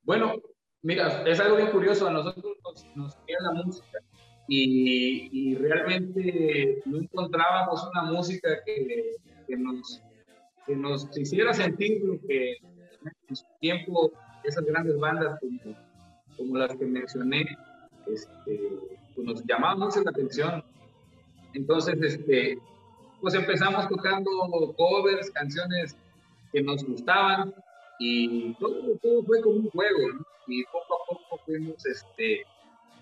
Bueno, 0.03 0.35
mira, 0.81 1.23
es 1.27 1.39
algo 1.39 1.57
bien 1.57 1.71
curioso. 1.71 2.07
A 2.07 2.11
nosotros 2.11 2.57
nos, 2.63 2.85
nos 2.95 3.17
la 3.27 3.51
música 3.51 3.99
y, 4.47 5.51
y, 5.51 5.55
realmente 5.55 6.81
no 6.85 6.99
encontrábamos 6.99 7.87
una 7.91 8.03
música 8.03 8.49
que, 8.65 9.15
que, 9.47 9.57
nos, 9.57 10.01
que 10.65 10.75
nos 10.75 11.17
hiciera 11.17 11.53
sentir 11.53 12.01
lo 12.03 12.19
que 12.21 12.57
en 13.27 13.35
su 13.35 13.45
tiempo 13.59 14.11
esas 14.43 14.65
grandes 14.65 14.97
bandas 14.99 15.39
como, 15.39 15.75
como 16.37 16.57
las 16.57 16.75
que 16.75 16.85
mencioné 16.85 17.57
este, 18.07 18.59
pues 19.15 19.27
nos 19.27 19.43
llamaban 19.45 19.79
mucho 19.79 20.01
la 20.01 20.11
atención. 20.11 20.63
Entonces, 21.53 21.95
este, 22.01 22.57
pues 23.21 23.33
empezamos 23.33 23.87
tocando 23.87 24.31
covers, 24.77 25.31
canciones 25.31 25.95
que 26.51 26.61
nos 26.61 26.83
gustaban 26.83 27.53
y 27.99 28.53
todo, 28.55 28.97
todo 29.01 29.23
fue 29.23 29.41
como 29.41 29.57
un 29.57 29.69
juego, 29.69 30.13
¿no? 30.13 30.25
Y 30.47 30.63
poco 30.65 30.95
a 30.95 31.05
poco 31.07 31.43
fuimos, 31.45 31.85
este, 31.85 32.45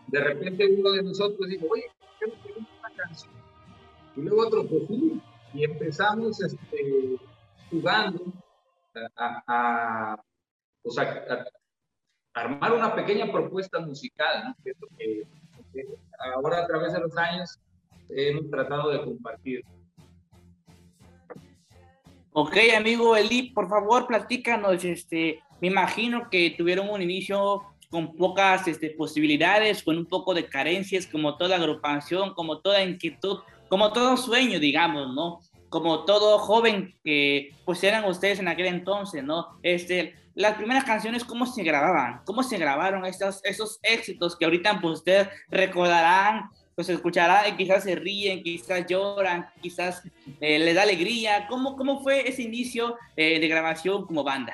de 0.07 0.19
repente 0.19 0.65
uno 0.67 0.91
de 0.91 1.03
nosotros 1.03 1.47
dijo, 1.47 1.67
oye, 1.69 1.85
¿qué 2.19 2.27
no 2.27 2.33
una 2.57 2.95
canción? 2.95 3.31
Y 4.15 4.21
luego 4.21 4.47
otro, 4.47 4.65
pues 4.67 4.83
sí, 4.87 5.21
y 5.53 5.63
empezamos 5.63 6.41
este, 6.41 7.17
jugando 7.69 8.33
a, 9.15 9.43
a, 9.47 10.23
o 10.83 10.91
sea, 10.91 11.23
armar 12.33 12.73
una 12.73 12.95
pequeña 12.95 13.31
propuesta 13.31 13.79
musical, 13.79 14.45
¿no? 14.45 14.55
que, 14.63 14.73
que, 14.97 15.23
que 15.73 15.85
ahora 16.33 16.63
a 16.63 16.67
través 16.67 16.93
de 16.93 16.99
los 16.99 17.15
años 17.17 17.59
hemos 18.09 18.49
tratado 18.49 18.89
de 18.89 19.03
compartir. 19.03 19.63
Ok, 22.39 22.55
amigo 22.75 23.15
Eli, 23.15 23.49
por 23.49 23.67
favor, 23.67 24.05
platícanos. 24.05 24.83
Este, 24.85 25.41
me 25.59 25.69
imagino 25.69 26.29
que 26.29 26.53
tuvieron 26.55 26.89
un 26.89 27.01
inicio 27.01 27.63
con 27.89 28.15
pocas 28.15 28.67
este, 28.67 28.91
posibilidades, 28.91 29.81
con 29.81 29.97
un 29.97 30.05
poco 30.05 30.33
de 30.33 30.47
carencias, 30.47 31.07
como 31.07 31.37
toda 31.37 31.55
agrupación, 31.55 32.33
como 32.33 32.59
toda 32.59 32.83
inquietud, 32.83 33.39
como 33.69 33.91
todo 33.91 34.17
sueño, 34.17 34.59
digamos, 34.59 35.13
¿no? 35.15 35.39
Como 35.69 36.05
todo 36.05 36.39
joven 36.39 36.95
que 37.03 37.51
pues 37.65 37.83
eran 37.83 38.05
ustedes 38.05 38.39
en 38.39 38.47
aquel 38.47 38.67
entonces, 38.67 39.23
¿no? 39.23 39.59
Este, 39.63 40.15
las 40.33 40.55
primeras 40.55 40.83
canciones, 40.83 41.23
¿cómo 41.23 41.45
se 41.45 41.63
grababan? 41.63 42.21
¿Cómo 42.25 42.43
se 42.43 42.57
grabaron 42.57 43.05
estos, 43.05 43.43
esos 43.43 43.79
éxitos 43.83 44.37
que 44.37 44.45
ahorita 44.45 44.79
pues, 44.81 44.99
ustedes 44.99 45.27
recordarán 45.49 46.49
pues 46.77 46.89
escuchará 46.89 47.49
y 47.49 47.57
quizás 47.57 47.83
se 47.85 47.95
ríen, 47.95 48.43
quizás 48.43 48.85
lloran, 48.85 49.47
quizás 49.63 50.03
eh, 50.39 50.59
les 50.59 50.75
da 50.75 50.83
alegría. 50.83 51.47
¿Cómo, 51.49 51.75
¿Cómo 51.75 52.03
fue 52.03 52.29
ese 52.29 52.43
inicio 52.43 52.95
eh, 53.15 53.39
de 53.39 53.47
grabación 53.47 54.05
como 54.05 54.23
banda? 54.23 54.53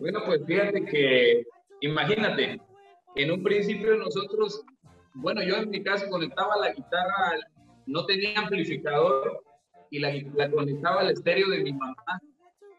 Bueno, 0.00 0.20
pues 0.24 0.40
fíjate 0.46 0.82
que, 0.86 1.44
imagínate, 1.82 2.58
en 3.16 3.30
un 3.30 3.42
principio 3.42 3.96
nosotros, 3.96 4.64
bueno, 5.12 5.42
yo 5.42 5.56
en 5.56 5.68
mi 5.68 5.82
caso 5.82 6.08
conectaba 6.08 6.56
la 6.56 6.72
guitarra, 6.72 7.34
no 7.84 8.06
tenía 8.06 8.38
amplificador 8.38 9.44
y 9.92 10.00
la, 10.00 10.10
la 10.34 10.50
conectaba 10.50 11.02
al 11.02 11.10
estéreo 11.10 11.48
de 11.50 11.62
mi 11.62 11.72
mamá 11.72 12.20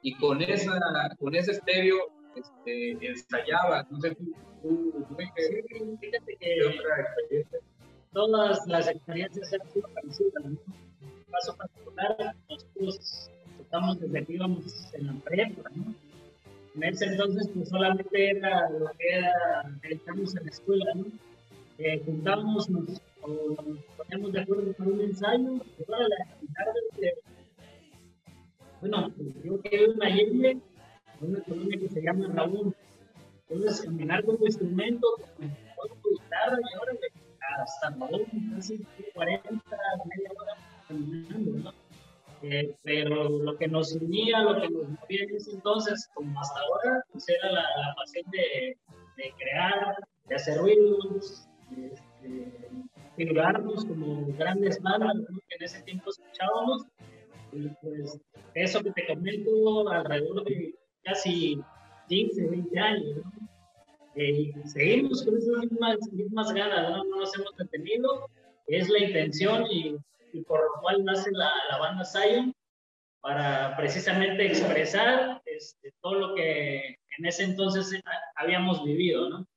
y 0.02 0.16
con, 0.16 0.42
esa, 0.42 0.74
con 1.20 1.34
ese 1.36 1.52
estéreo 1.52 1.98
este, 2.36 3.08
ensayaba. 3.08 3.88
No 3.90 4.02
sé, 4.02 4.16
tú, 4.16 4.34
tú, 4.62 5.06
tú 5.08 5.16
fíjate 5.16 6.38
que 6.40 6.66
otra 6.66 7.02
experiencia 7.02 7.60
todas 8.14 8.66
las 8.68 8.88
experiencias 8.88 9.54
han 9.54 9.72
sido 9.72 9.90
parecidas. 9.90 10.46
En 10.46 10.52
mi 10.52 11.32
caso 11.32 11.56
particular, 11.56 12.36
nosotros 12.50 13.30
tocamos 13.58 14.00
desde 14.00 14.26
que 14.26 14.34
íbamos 14.34 14.94
en 14.94 15.08
la 15.08 15.14
prepa, 15.14 15.70
¿no? 15.76 15.94
En 16.76 16.84
ese 16.84 17.06
entonces, 17.06 17.50
pues 17.54 17.70
solamente 17.70 18.32
era 18.32 18.70
lo 18.70 18.86
que 18.98 19.10
era 19.10 19.34
dedicamos 19.82 20.36
en 20.36 20.46
la 20.46 20.52
escuela, 20.52 20.86
¿no? 20.96 21.06
Eh, 21.78 22.02
juntábamos, 22.06 22.70
nos, 22.70 22.88
nos, 22.88 23.80
poníamos 23.98 24.34
de 24.34 24.42
acuerdo 24.42 24.74
para 24.74 24.90
un 24.90 25.02
ensayo, 25.02 25.54
y 25.54 25.92
la 25.92 26.26
bueno, 28.82 29.14
yo 29.44 29.62
quedé 29.62 29.86
en 29.86 30.04
Allende, 30.04 30.58
una 31.22 31.42
colonia 31.44 31.80
que 31.80 31.90
se 31.90 32.02
llama 32.02 32.28
Raúl. 32.34 32.76
Entonces, 33.50 33.86
caminar 33.86 34.24
con 34.26 34.38
tu 34.38 34.46
instrumento, 34.46 35.08
con 35.38 35.90
guitarra, 36.12 36.58
y 36.60 36.78
ahora 36.78 36.94
hasta 37.62 37.96
casi 38.56 38.86
40, 39.14 39.52
media 40.06 40.32
hora 40.36 40.54
caminando, 40.88 41.52
¿no? 41.52 41.74
Eh, 42.42 42.76
pero 42.84 43.30
lo 43.30 43.56
que 43.58 43.70
nos 43.70 43.94
unía, 43.94 44.42
lo 44.42 44.60
que 44.60 44.70
nos 44.70 44.90
movía 44.90 45.24
en 45.24 45.36
ese 45.36 45.52
entonces, 45.52 46.10
como 46.14 46.38
hasta 46.42 46.60
ahora, 46.60 47.06
pues 47.12 47.30
era 47.30 47.52
la, 47.52 47.64
pasión 47.96 48.26
de, 48.32 48.78
de, 49.16 49.34
crear, 49.38 49.96
de 50.28 50.36
hacer 50.36 50.58
ruidos, 50.58 51.48
de, 51.70 52.68
figurarnos 53.16 53.86
como 53.86 54.26
grandes 54.38 54.82
bandas 54.82 55.16
¿no? 55.16 55.40
que 55.48 55.56
en 55.56 55.64
ese 55.64 55.82
tiempo 55.84 56.10
escuchábamos. 56.10 56.86
Y 57.52 57.68
pues 57.82 58.20
eso 58.56 58.82
que 58.82 58.92
te 58.92 59.08
comento 59.08 59.90
alrededor 59.90 60.44
de 60.46 60.76
casi 61.04 61.62
15, 62.08 62.48
20 62.48 62.80
años, 62.80 63.18
¿no? 63.18 63.50
Eh, 64.16 64.54
seguimos 64.66 65.24
con 65.24 65.38
esas 65.38 65.58
mismas, 65.72 65.98
mismas 66.12 66.54
ganas, 66.54 66.90
¿no? 66.92 67.04
¿no? 67.04 67.18
nos 67.18 67.36
hemos 67.36 67.56
detenido, 67.58 68.30
es 68.68 68.88
la 68.90 69.00
intención 69.00 69.66
y, 69.72 69.96
y 70.34 70.42
por 70.42 70.60
lo 70.62 70.82
cual 70.82 71.04
nace 71.04 71.32
la, 71.32 71.52
la, 71.72 71.80
banda 71.80 72.06
Zion, 72.06 72.54
para 73.22 73.76
precisamente 73.76 74.46
expresar 74.46 75.42
este, 75.46 75.94
todo 76.02 76.14
lo 76.16 76.36
que 76.36 76.98
en 77.18 77.26
ese 77.26 77.44
entonces 77.44 77.92
habíamos 78.36 78.84
vivido, 78.84 79.30
¿no? 79.30 79.48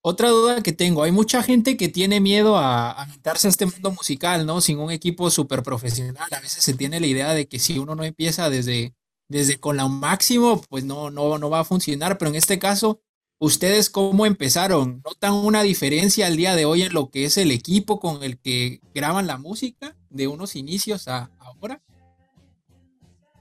Otra 0.00 0.28
duda 0.28 0.62
que 0.62 0.72
tengo, 0.72 1.02
hay 1.02 1.10
mucha 1.10 1.42
gente 1.42 1.76
que 1.76 1.88
tiene 1.88 2.20
miedo 2.20 2.56
a, 2.56 2.92
a 2.92 3.06
meterse 3.06 3.48
a 3.48 3.50
este 3.50 3.66
mundo 3.66 3.90
musical, 3.90 4.46
¿no? 4.46 4.60
Sin 4.60 4.78
un 4.78 4.92
equipo 4.92 5.28
súper 5.28 5.62
profesional. 5.62 6.28
A 6.30 6.40
veces 6.40 6.62
se 6.62 6.74
tiene 6.74 7.00
la 7.00 7.06
idea 7.06 7.34
de 7.34 7.48
que 7.48 7.58
si 7.58 7.78
uno 7.78 7.96
no 7.96 8.04
empieza 8.04 8.48
desde, 8.48 8.94
desde 9.28 9.58
con 9.58 9.76
lo 9.76 9.88
máximo, 9.88 10.62
pues 10.68 10.84
no, 10.84 11.10
no, 11.10 11.36
no 11.38 11.50
va 11.50 11.60
a 11.60 11.64
funcionar. 11.64 12.16
Pero 12.16 12.30
en 12.30 12.36
este 12.36 12.60
caso, 12.60 13.02
¿ustedes 13.40 13.90
cómo 13.90 14.24
empezaron? 14.24 15.02
¿Notan 15.04 15.34
una 15.34 15.62
diferencia 15.64 16.28
al 16.28 16.36
día 16.36 16.54
de 16.54 16.64
hoy 16.64 16.82
en 16.82 16.94
lo 16.94 17.10
que 17.10 17.24
es 17.24 17.36
el 17.36 17.50
equipo 17.50 17.98
con 17.98 18.22
el 18.22 18.38
que 18.38 18.80
graban 18.94 19.26
la 19.26 19.36
música 19.36 19.96
de 20.10 20.28
unos 20.28 20.54
inicios 20.54 21.08
a 21.08 21.30
ahora? 21.40 21.82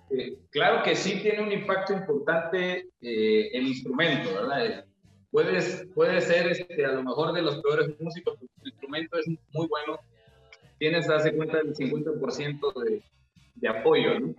Eh, 0.10 0.40
claro 0.50 0.84
que 0.84 0.96
sí 0.96 1.20
tiene 1.22 1.44
un 1.44 1.52
impacto 1.52 1.94
importante 1.94 2.90
eh, 3.00 3.50
el 3.54 3.68
instrumento, 3.68 4.34
¿verdad? 4.34 4.86
Puedes, 5.32 5.86
puede 5.94 6.22
ser 6.22 6.48
este, 6.48 6.86
a 6.86 6.94
lo 6.94 7.04
mejor 7.04 7.34
de 7.34 7.42
los 7.42 7.62
peores 7.62 7.90
músicos, 8.00 8.36
pero 8.40 8.52
el 8.62 8.68
instrumento 8.70 9.18
es 9.18 9.28
muy 9.54 9.68
bueno. 9.68 10.00
Tienes, 10.80 11.10
hace 11.10 11.36
cuenta, 11.36 11.58
del 11.58 11.76
50% 11.76 12.84
de, 12.84 13.02
de 13.56 13.68
apoyo, 13.68 14.20
¿no? 14.20 14.36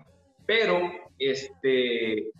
Pero 0.46 0.80
este, 1.18 2.30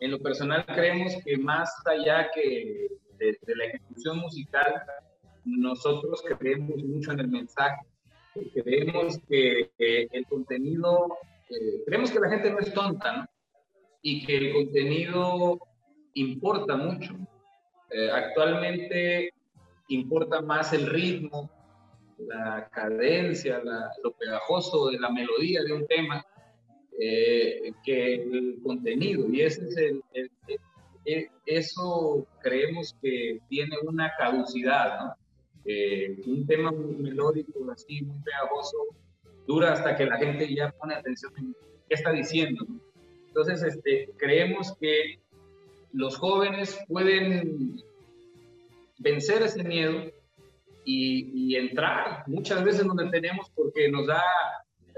en 0.00 0.10
lo 0.10 0.20
personal 0.20 0.64
creemos 0.66 1.12
que 1.24 1.36
más 1.36 1.74
allá 1.86 2.30
que 2.32 2.88
de, 3.18 3.36
de, 3.42 3.56
la 3.56 3.64
ejecución 3.64 4.18
musical, 4.18 4.82
nosotros 5.44 6.22
creemos 6.38 6.82
mucho 6.84 7.12
en 7.12 7.20
el 7.20 7.28
mensaje. 7.28 7.84
Creemos 8.54 9.18
que, 9.28 9.70
el 9.78 10.26
contenido, 10.26 11.18
eh, 11.50 11.82
creemos 11.84 12.10
que 12.10 12.20
la 12.20 12.30
gente 12.30 12.50
no 12.50 12.58
es 12.60 12.72
tonta, 12.72 13.12
¿no? 13.16 13.26
Y 14.02 14.24
que 14.24 14.36
el 14.36 14.52
contenido 14.52 15.58
importa 16.14 16.76
mucho. 16.76 17.14
Eh, 17.90 18.10
actualmente 18.10 19.32
importa 19.88 20.40
más 20.40 20.72
el 20.72 20.86
ritmo, 20.86 21.50
la 22.18 22.68
cadencia, 22.70 23.60
la, 23.62 23.90
lo 24.02 24.12
pegajoso 24.12 24.90
de 24.90 24.98
la 24.98 25.10
melodía 25.10 25.62
de 25.62 25.72
un 25.72 25.86
tema 25.86 26.24
eh, 27.00 27.72
que 27.84 28.14
el 28.14 28.58
contenido. 28.62 29.26
Y 29.32 29.42
ese 29.42 29.68
es 30.12 31.30
eso 31.46 32.26
creemos 32.42 32.94
que 33.00 33.40
tiene 33.48 33.76
una 33.86 34.12
caducidad. 34.18 35.14
Eh, 35.64 36.22
un 36.26 36.46
tema 36.46 36.70
muy 36.72 36.94
melódico, 36.96 37.70
así, 37.70 38.02
muy 38.02 38.18
pegajoso, 38.22 38.76
dura 39.46 39.72
hasta 39.72 39.96
que 39.96 40.06
la 40.06 40.16
gente 40.16 40.54
ya 40.54 40.70
pone 40.70 40.94
atención 40.94 41.32
en 41.36 41.54
qué 41.88 41.94
está 41.94 42.12
diciendo. 42.12 42.66
Entonces, 43.26 43.62
este, 43.62 44.10
creemos 44.16 44.74
que 44.80 45.18
los 45.92 46.16
jóvenes 46.16 46.78
pueden 46.88 47.76
vencer 48.98 49.42
ese 49.42 49.62
miedo 49.64 50.10
y, 50.84 51.54
entrar 51.56 52.24
muchas 52.26 52.64
veces 52.64 52.86
donde 52.86 53.10
tenemos 53.10 53.50
porque 53.54 53.90
nos 53.90 54.06
da 54.06 54.22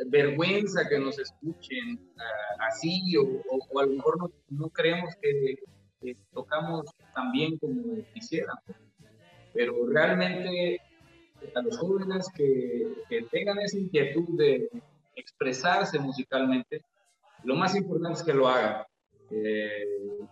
vergüenza 0.07 0.89
que 0.89 0.99
nos 0.99 1.19
escuchen 1.19 1.99
ah, 2.17 2.67
así 2.69 3.17
o, 3.17 3.23
o- 3.23 3.67
o 3.71 3.81
a 3.81 3.87
lo 3.87 3.93
mejor 3.95 4.31
no, 4.51 4.69
creemos 4.71 5.15
que, 5.21 5.57
tocamos 6.33 6.87
tan 7.15 7.31
bien 7.33 7.59
como 7.59 8.03
quisiéramos. 8.15 8.63
Pero 9.53 9.87
realmente 9.87 10.81
a 11.55 11.61
los 11.63 11.77
jóvenes 11.77 12.27
que 12.37 13.23
tengan 13.31 13.59
esa 13.59 13.79
inquietud 13.79 14.39
de 14.39 14.69
expresarse 15.17 15.99
musicalmente, 15.99 16.83
lo 17.45 17.55
más 17.57 17.75
importante 17.75 18.19
es 18.19 18.25
que 18.25 18.35
lo 18.35 18.49
hagan. 18.49 18.85
Eh, 19.31 19.85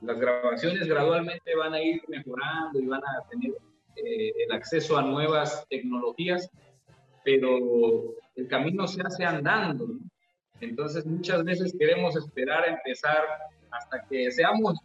las 0.02 0.18
grabaciones 0.18 0.88
gradualmente 0.88 1.54
van 1.54 1.74
a 1.74 1.80
ir 1.80 2.02
mejorando 2.08 2.80
y 2.80 2.86
van 2.86 3.02
a 3.04 3.28
tener 3.30 3.52
eh, 3.96 4.32
el 4.44 4.52
acceso 4.52 4.98
a 4.98 5.02
nuevas 5.02 5.64
tecnologías, 5.68 6.50
pero 7.24 8.14
el 8.34 8.48
camino 8.48 8.88
se 8.88 9.02
hace 9.02 9.24
andando. 9.24 9.86
¿no? 9.86 10.00
Entonces 10.60 11.06
muchas 11.06 11.44
veces 11.44 11.74
queremos 11.78 12.16
esperar 12.16 12.64
a 12.64 12.72
empezar 12.72 13.22
hasta 13.70 14.04
que 14.06 14.32
seamos 14.32 14.78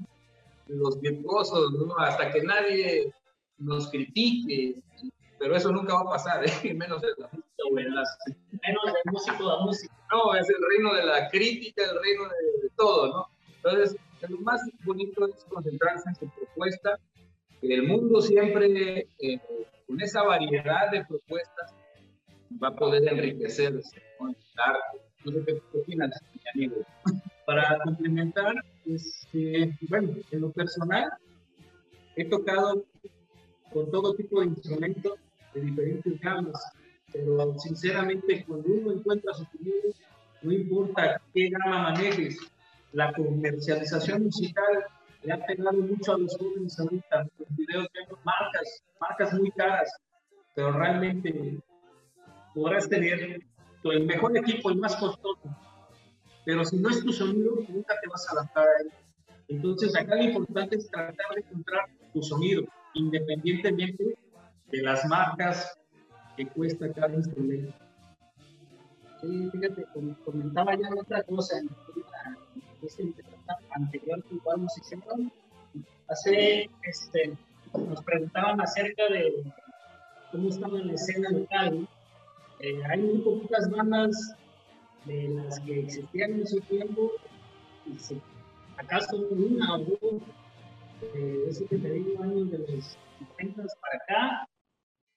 los 0.67 0.99
virtuosos, 1.01 1.71
¿no? 1.73 1.97
hasta 1.97 2.31
que 2.31 2.43
nadie 2.43 3.13
nos 3.57 3.89
critique, 3.89 4.75
pero 5.39 5.55
eso 5.55 5.71
nunca 5.71 5.95
va 5.95 6.01
a 6.01 6.13
pasar, 6.13 6.45
¿eh? 6.45 6.73
menos 6.75 7.03
en 7.03 7.09
la 7.17 7.29
música 7.31 7.63
o 7.71 7.79
en 7.79 7.95
las... 7.95 8.17
Menos 8.27 8.85
de 8.85 9.11
músico 9.11 9.49
a 9.49 9.63
músico. 9.63 9.93
No, 10.11 10.35
es 10.35 10.47
el 10.49 10.55
reino 10.69 10.93
de 10.93 11.05
la 11.05 11.29
crítica, 11.29 11.83
el 11.83 12.01
reino 12.01 12.23
de, 12.23 12.61
de 12.63 12.69
todo, 12.77 13.07
¿no? 13.07 13.32
Entonces, 13.63 13.95
lo 14.27 14.37
más 14.39 14.61
bonito 14.83 15.25
es 15.27 15.45
concentrarse 15.45 16.09
en 16.09 16.15
su 16.15 16.29
propuesta. 16.29 16.99
El 17.61 17.87
mundo 17.87 18.21
siempre, 18.21 19.07
eh, 19.19 19.39
con 19.87 20.01
esa 20.01 20.23
variedad 20.23 20.91
de 20.91 21.05
propuestas, 21.05 21.73
va 22.61 22.69
a 22.69 22.75
poder 22.75 23.07
enriquecerse 23.07 24.01
con 24.17 24.31
el 24.31 24.35
arte. 24.57 24.97
No 25.23 25.31
sé 25.31 25.45
qué 25.45 25.77
opinas, 25.77 26.21
mi 26.33 26.65
amigo. 26.65 26.85
Para 27.45 27.79
complementar, 27.83 28.53
este, 28.85 29.77
bueno, 29.89 30.13
en 30.31 30.41
lo 30.41 30.51
personal, 30.51 31.09
he 32.17 32.25
tocado 32.25 32.83
con 33.71 33.89
todo 33.91 34.13
tipo 34.15 34.41
de 34.41 34.47
instrumentos 34.47 35.13
de 35.53 35.61
diferentes 35.61 36.19
gamas, 36.19 36.61
pero 37.11 37.57
sinceramente 37.59 38.43
cuando 38.45 38.67
uno 38.73 38.91
encuentra 38.91 39.33
su 39.33 39.45
sonido, 39.45 39.89
no 40.41 40.51
importa 40.51 41.21
qué 41.33 41.49
gama 41.49 41.91
manejes, 41.91 42.37
la 42.93 43.11
comercialización 43.13 44.23
musical 44.25 44.85
le 45.23 45.33
ha 45.33 45.45
pegado 45.45 45.73
mucho 45.73 46.13
a 46.13 46.17
los 46.17 46.37
jóvenes 46.37 46.79
ahorita. 46.79 47.27
Los 47.37 47.55
videos 47.55 47.87
vemos 47.93 48.19
marcas, 48.23 48.83
marcas 48.99 49.33
muy 49.33 49.51
caras, 49.51 49.91
pero 50.55 50.71
realmente 50.71 51.59
podrás 52.53 52.87
tener 52.89 53.41
el 53.83 54.05
mejor 54.05 54.37
equipo, 54.37 54.69
el 54.69 54.77
más 54.77 54.95
costoso, 54.95 55.41
pero 56.45 56.63
si 56.65 56.77
no 56.77 56.89
es 56.89 57.03
tu 57.03 57.11
sonido, 57.11 57.55
nunca 57.67 57.95
te 58.01 58.07
vas 58.09 58.27
a 58.29 58.31
adaptar 58.33 58.65
a 58.67 58.81
él. 58.81 58.91
Entonces, 59.49 59.95
acá 59.95 60.15
lo 60.15 60.23
importante 60.23 60.77
es 60.77 60.89
tratar 60.89 61.15
de 61.35 61.41
encontrar 61.41 61.85
tu 62.13 62.21
sonido, 62.21 62.63
independientemente 62.93 64.15
de 64.71 64.81
las 64.81 65.05
marcas 65.05 65.77
que 66.37 66.47
cuesta 66.47 66.91
cada 66.93 67.13
instrumento. 67.15 67.73
Sí, 69.21 69.49
fíjate, 69.51 69.85
com- 69.93 70.15
comentaba 70.25 70.75
ya 70.75 70.89
otra 70.99 71.23
cosa 71.23 71.57
esta 72.85 73.01
entrevista 73.01 73.57
anterior 73.71 74.23
que 74.23 74.35
igual 74.35 74.63
nos 74.63 74.77
hicieron. 74.77 75.31
Hace, 76.07 76.69
este, 76.83 77.37
nos 77.73 78.03
preguntaban 78.03 78.61
acerca 78.61 79.07
de 79.09 79.43
cómo 80.31 80.49
estaba 80.49 80.79
la 80.79 80.93
escena 80.93 81.29
local. 81.31 81.87
Eh, 82.59 82.81
hay 82.89 82.99
muy 82.99 83.19
poquitas 83.19 83.69
bandas 83.71 84.35
de 85.05 85.29
las 85.29 85.59
que 85.61 85.81
existían 85.81 86.33
en 86.33 86.47
su 86.47 86.59
tiempo, 86.61 87.11
y 87.85 87.99
si 87.99 88.21
acaso 88.77 89.17
una 89.17 89.75
o 89.75 89.79
dos, 89.79 90.21
eh, 91.01 91.45
eso 91.49 91.65
que 91.67 91.77
te 91.77 91.89
digo, 91.91 92.23
años 92.23 92.51
de 92.51 92.59
los 92.59 92.97
50 93.37 93.63
para 93.81 93.97
acá, 93.97 94.49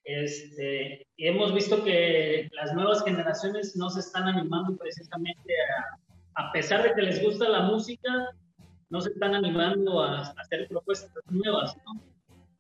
este, 0.07 1.05
y 1.17 1.27
hemos 1.27 1.53
visto 1.53 1.83
que 1.83 2.49
las 2.53 2.73
nuevas 2.75 3.03
generaciones 3.05 3.75
no 3.77 3.91
se 3.91 4.01
están 4.01 4.29
animando 4.29 4.77
precisamente 4.77 5.53
a, 5.79 5.99
a 6.37 6.53
pesar 6.53 6.83
de 6.83 6.95
que 6.95 7.03
les 7.03 7.23
gusta 7.23 7.49
la 7.49 7.63
música, 7.63 8.11
no 8.91 9.01
se 9.01 9.11
están 9.11 9.35
animando 9.35 10.03
a, 10.03 10.21
hacer 10.21 10.69
propuestas 10.69 11.11
nuevas. 11.31 11.77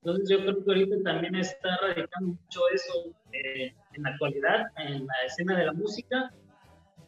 Entonces 0.03 0.29
yo 0.31 0.39
creo 0.41 0.64
que 0.64 0.70
ahorita 0.70 0.97
también 1.05 1.35
está 1.37 1.77
radicando 1.83 2.39
mucho 2.41 2.61
eso 2.72 3.12
eh, 3.33 3.74
en 3.93 4.03
la 4.03 4.11
actualidad, 4.11 4.66
en 4.79 5.07
la 5.07 5.14
escena 5.27 5.59
de 5.59 5.66
la 5.66 5.72
música. 5.72 6.33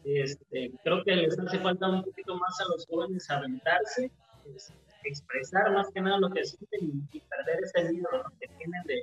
Este, 0.03 0.71
creo 0.83 1.03
que 1.03 1.15
les 1.15 1.37
hace 1.39 1.59
falta 1.59 1.89
un 1.89 2.03
poquito 2.03 2.35
más 2.35 2.59
a 2.61 2.65
los 2.71 2.85
jóvenes 2.87 3.29
aventarse, 3.29 4.11
es- 4.55 4.73
expresar 5.03 5.71
más 5.71 5.89
que 5.93 6.01
nada 6.01 6.19
lo 6.19 6.29
que 6.29 6.43
sienten 6.43 7.07
y, 7.11 7.19
perder 7.21 7.63
ese 7.63 7.91
miedo 7.91 8.09
que 8.39 8.47
tienen 8.57 8.83
de, 8.83 9.01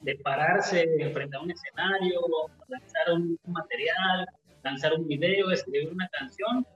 de 0.00 0.18
pararse 0.22 0.86
frente 1.12 1.36
a 1.36 1.40
un 1.40 1.50
escenario, 1.50 2.20
lanzar 2.68 3.12
un 3.14 3.38
material, 3.46 4.26
lanzar 4.62 4.92
un 4.94 5.06
video, 5.06 5.50
escribir 5.50 5.90
una 5.92 6.08
canción. 6.08 6.66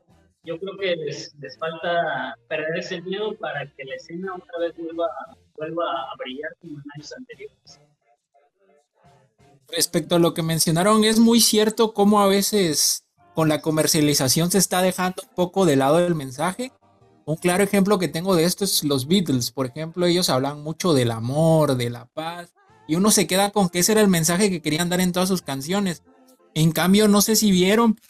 Yo 0.42 0.58
creo 0.58 0.76
que 0.78 0.96
les, 0.96 1.34
les 1.38 1.58
falta 1.58 2.34
perder 2.48 2.78
ese 2.78 3.00
miedo 3.02 3.36
para 3.36 3.66
que 3.76 3.84
la 3.84 3.94
escena 3.94 4.34
otra 4.34 4.58
vez 4.58 4.74
vuelva, 4.76 5.06
vuelva 5.56 5.84
a 5.84 6.16
brillar 6.16 6.50
como 6.60 6.78
en 6.78 6.84
años 6.94 7.12
anteriores. 7.12 7.80
Respecto 9.68 10.16
a 10.16 10.18
lo 10.18 10.34
que 10.34 10.42
mencionaron, 10.42 11.04
es 11.04 11.18
muy 11.18 11.40
cierto 11.40 11.92
cómo 11.92 12.20
a 12.20 12.26
veces 12.26 13.04
con 13.34 13.48
la 13.48 13.60
comercialización 13.60 14.50
se 14.50 14.58
está 14.58 14.82
dejando 14.82 15.22
un 15.22 15.34
poco 15.34 15.66
de 15.66 15.76
lado 15.76 15.98
el 15.98 16.14
mensaje. 16.14 16.72
Un 17.26 17.36
claro 17.36 17.62
ejemplo 17.62 17.98
que 17.98 18.08
tengo 18.08 18.34
de 18.34 18.44
esto 18.44 18.64
es 18.64 18.82
los 18.82 19.06
Beatles, 19.06 19.52
por 19.52 19.66
ejemplo, 19.66 20.06
ellos 20.06 20.30
hablan 20.30 20.62
mucho 20.62 20.94
del 20.94 21.10
amor, 21.10 21.76
de 21.76 21.90
la 21.90 22.06
paz, 22.06 22.52
y 22.88 22.96
uno 22.96 23.10
se 23.10 23.26
queda 23.26 23.50
con 23.50 23.68
que 23.68 23.80
ese 23.80 23.92
era 23.92 24.00
el 24.00 24.08
mensaje 24.08 24.50
que 24.50 24.62
querían 24.62 24.88
dar 24.88 25.00
en 25.00 25.12
todas 25.12 25.28
sus 25.28 25.42
canciones. 25.42 26.02
En 26.54 26.72
cambio, 26.72 27.06
no 27.06 27.22
sé 27.22 27.36
si 27.36 27.52
vieron 27.52 28.00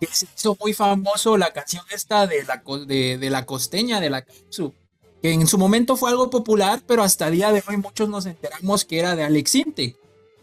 que 0.00 0.06
se 0.06 0.26
hizo 0.36 0.56
muy 0.60 0.72
famoso 0.72 1.36
la 1.36 1.52
canción 1.52 1.84
esta 1.90 2.26
de 2.26 2.44
la, 2.44 2.62
de, 2.86 3.18
de 3.18 3.30
la 3.30 3.46
costeña, 3.46 4.00
de 4.00 4.10
la 4.10 4.22
Capsu, 4.22 4.74
que 5.22 5.32
en 5.32 5.46
su 5.46 5.58
momento 5.58 5.96
fue 5.96 6.10
algo 6.10 6.30
popular, 6.30 6.82
pero 6.86 7.02
hasta 7.02 7.30
día 7.30 7.52
de 7.52 7.62
hoy 7.66 7.76
muchos 7.78 8.08
nos 8.08 8.26
enteramos 8.26 8.84
que 8.84 8.98
era 8.98 9.16
de 9.16 9.24
Alex 9.24 9.54
Intec. 9.54 9.96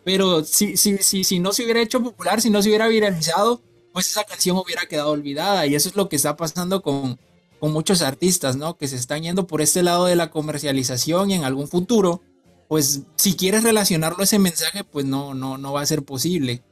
Pero 0.04 0.43
si, 0.43 0.76
si, 0.76 0.97
si, 0.97 1.24
si 1.24 1.39
no 1.39 1.54
se 1.54 1.64
hubiera 1.64 1.82
hecho 1.82 2.04
popular, 2.04 2.41
si 2.41 2.49
no 2.49 2.62
se 2.62 2.70
hubiera 2.70 2.88
viralizado, 2.88 3.62
pues 3.93 4.08
esa 4.08 4.24
canción 4.24 4.58
hubiera 4.58 4.86
quedado 4.86 5.12
olvidada. 5.12 5.66
Y 5.66 5.76
eso 5.76 5.88
es 5.88 5.95
lo 5.95 6.10
que 6.10 6.16
está 6.16 6.36
pasando 6.36 6.82
con, 6.82 7.18
con 7.60 7.72
muchos 7.72 8.01
artistas, 8.01 8.58
¿no? 8.58 8.78
Que 8.78 8.88
se 8.88 8.97
están 8.97 9.24
yendo 9.24 9.47
por 9.47 9.62
este 9.62 9.84
lado 9.84 10.06
de 10.06 10.18
la 10.18 10.30
comercialización 10.30 11.32
y 11.32 11.36
en 11.36 11.45
algún 11.45 11.70
futuro, 11.70 12.22
pues 12.68 13.04
si 13.16 13.36
quieres 13.36 13.64
relacionarlo 13.64 14.20
a 14.20 14.24
ese 14.26 14.39
mensaje, 14.39 14.84
pues 14.84 15.06
no, 15.06 15.34
no, 15.34 15.58
no 15.58 15.72
va 15.72 15.82
a 15.82 15.86
ser 15.86 16.04
posible. 16.04 16.64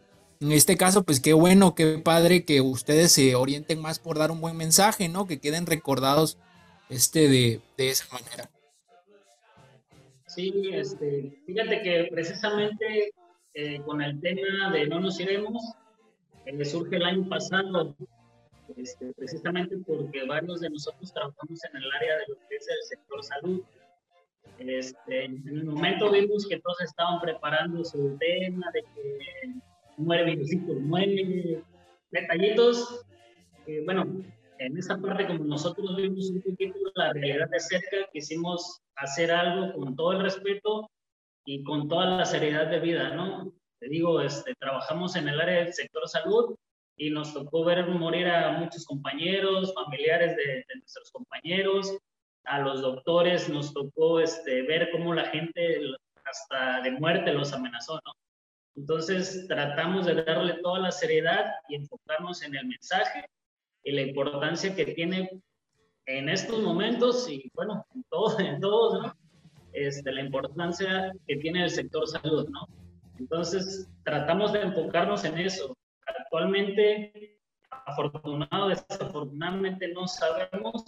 En 0.41 0.51
este 0.51 0.75
caso, 0.75 1.03
pues 1.03 1.19
qué 1.19 1.33
bueno, 1.33 1.75
qué 1.75 1.99
padre 1.99 2.45
que 2.45 2.61
ustedes 2.61 3.11
se 3.11 3.35
orienten 3.35 3.79
más 3.79 3.99
por 3.99 4.17
dar 4.17 4.31
un 4.31 4.41
buen 4.41 4.57
mensaje, 4.57 5.07
¿no? 5.07 5.27
Que 5.27 5.39
queden 5.39 5.67
recordados 5.67 6.39
este 6.89 7.29
de, 7.29 7.61
de 7.77 7.89
esa 7.91 8.05
manera. 8.11 8.49
Sí, 10.25 10.51
este, 10.73 11.43
fíjate 11.45 11.83
que 11.83 12.07
precisamente 12.09 13.11
eh, 13.53 13.81
con 13.81 14.01
el 14.01 14.19
tema 14.19 14.71
de 14.71 14.87
No 14.87 14.99
nos 14.99 15.19
iremos, 15.19 15.61
eh, 16.45 16.65
surge 16.65 16.95
el 16.95 17.03
año 17.03 17.29
pasado, 17.29 17.95
este, 18.75 19.13
precisamente 19.13 19.77
porque 19.85 20.25
varios 20.25 20.61
de 20.61 20.71
nosotros 20.71 21.13
trabajamos 21.13 21.63
en 21.65 21.77
el 21.77 21.91
área 21.91 22.15
de 22.15 22.23
lo 22.29 22.35
que 22.49 22.55
es 22.55 22.67
el 22.67 22.83
sector 22.87 23.23
salud. 23.23 23.61
Este, 24.57 25.25
en 25.25 25.47
el 25.47 25.65
momento 25.65 26.11
vimos 26.11 26.47
que 26.47 26.59
todos 26.59 26.81
estaban 26.81 27.21
preparando 27.21 27.83
su 27.83 28.17
tema 28.17 28.71
de 28.73 28.81
que 28.81 29.61
muere 30.01 30.25
virusito, 30.25 30.73
muere 30.73 31.63
detallitos. 32.11 33.05
que, 33.65 33.83
bueno, 33.85 34.05
en 34.57 34.77
esa 34.77 34.97
parte, 34.99 35.27
como 35.27 35.43
nosotros 35.45 35.95
vimos 35.95 36.29
un 36.29 36.41
poquito 36.41 36.77
la 36.95 37.13
realidad 37.13 37.49
de 37.49 37.59
cerca, 37.59 37.97
quisimos 38.13 38.81
hacer 38.95 39.31
algo 39.31 39.73
con 39.73 39.95
todo 39.95 40.13
el 40.13 40.21
respeto 40.21 40.89
y 41.45 41.63
con 41.63 41.87
toda 41.87 42.17
la 42.17 42.25
seriedad 42.25 42.67
de 42.67 42.79
vida, 42.79 43.15
¿no? 43.15 43.51
Te 43.79 43.89
digo, 43.89 44.21
este, 44.21 44.53
trabajamos 44.55 45.15
en 45.15 45.27
el 45.27 45.41
área 45.41 45.63
del 45.63 45.73
sector 45.73 46.07
salud 46.07 46.55
y 46.95 47.09
nos 47.09 47.33
tocó 47.33 47.63
ver 47.63 47.87
morir 47.87 48.27
a 48.27 48.51
muchos 48.59 48.85
compañeros, 48.85 49.73
familiares 49.73 50.35
de, 50.35 50.43
de 50.67 50.75
nuestros 50.75 51.11
compañeros, 51.11 51.97
a 52.45 52.59
los 52.59 52.81
doctores 52.81 53.49
nos 53.49 53.73
tocó 53.73 54.19
este, 54.19 54.63
ver 54.63 54.89
cómo 54.91 55.13
la 55.13 55.25
gente 55.25 55.79
hasta 56.25 56.81
de 56.81 56.91
muerte 56.91 57.33
los 57.33 57.53
amenazó, 57.53 57.95
¿no? 58.05 58.13
Entonces 58.75 59.47
tratamos 59.47 60.05
de 60.05 60.23
darle 60.23 60.53
toda 60.61 60.79
la 60.79 60.91
seriedad 60.91 61.51
y 61.67 61.75
enfocarnos 61.75 62.41
en 62.43 62.55
el 62.55 62.67
mensaje 62.67 63.25
y 63.83 63.91
la 63.91 64.01
importancia 64.01 64.75
que 64.75 64.85
tiene 64.85 65.29
en 66.05 66.29
estos 66.29 66.61
momentos 66.61 67.29
y 67.29 67.49
bueno, 67.53 67.85
en, 67.93 68.03
todo, 68.09 68.39
en 68.39 68.59
todos, 68.59 69.01
¿no? 69.01 69.13
este, 69.73 70.11
la 70.11 70.21
importancia 70.21 71.11
que 71.27 71.37
tiene 71.37 71.63
el 71.63 71.69
sector 71.69 72.07
salud, 72.07 72.47
¿no? 72.49 72.67
Entonces, 73.19 73.87
tratamos 74.03 74.51
de 74.53 74.61
enfocarnos 74.61 75.23
en 75.25 75.37
eso. 75.37 75.77
Actualmente, 76.05 77.37
afortunado, 77.69 78.69
desafortunadamente, 78.69 79.89
no 79.89 80.07
sabemos 80.07 80.83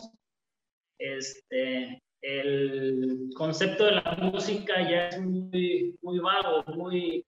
este, 0.98 2.02
el 2.22 3.30
concepto 3.36 3.86
de 3.86 3.92
la 3.92 4.18
música 4.20 4.82
ya 4.90 5.10
es 5.10 5.22
muy, 5.22 5.96
muy 6.02 6.20
vago, 6.20 6.64
muy, 6.76 7.26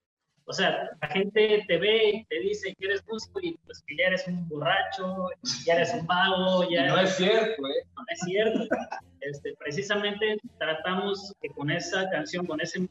o 0.48 0.54
sea, 0.54 0.92
la 1.02 1.08
gente 1.08 1.64
te 1.68 1.78
ve 1.78 2.10
y 2.10 2.26
te 2.26 2.40
dice 2.40 2.76
que 2.76 2.86
eres 2.86 3.04
músico 3.08 3.40
y 3.42 3.58
pues 3.66 3.84
que 3.88 3.98
ya 3.98 4.08
eres 4.08 4.28
un 4.28 4.48
borracho, 4.48 5.30
ya 5.66 5.76
eres 5.76 5.94
un 5.94 6.06
vago, 6.06 6.70
ya... 6.70 6.88
no 6.88 7.00
es 7.00 7.16
cierto, 7.16 7.68
¿eh? 7.68 7.88
No 7.96 8.04
es 8.10 8.20
cierto. 8.26 8.76
Este, 9.22 9.56
precisamente 9.58 10.38
tratamos 10.60 11.34
que 11.42 11.50
con 11.50 11.72
esa 11.72 12.08
canción, 12.12 12.46
con 12.46 12.62
ese, 12.62 12.88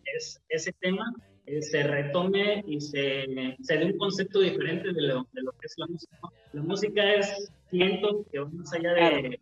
ese 0.48 0.72
tema, 0.80 1.14
eh, 1.46 1.62
se 1.62 1.84
retome 1.84 2.64
y 2.66 2.80
se, 2.80 3.56
se 3.62 3.76
dé 3.76 3.84
un 3.84 3.98
concepto 3.98 4.40
diferente 4.40 4.92
de 4.92 5.02
lo, 5.02 5.26
de 5.32 5.42
lo 5.42 5.52
que 5.52 5.66
es 5.66 5.74
la 5.76 5.86
música. 5.86 6.18
La 6.54 6.62
música 6.62 7.14
es, 7.14 7.52
siento 7.70 8.24
que 8.32 8.40
más 8.40 8.72
allá 8.72 8.94
de 8.94 9.38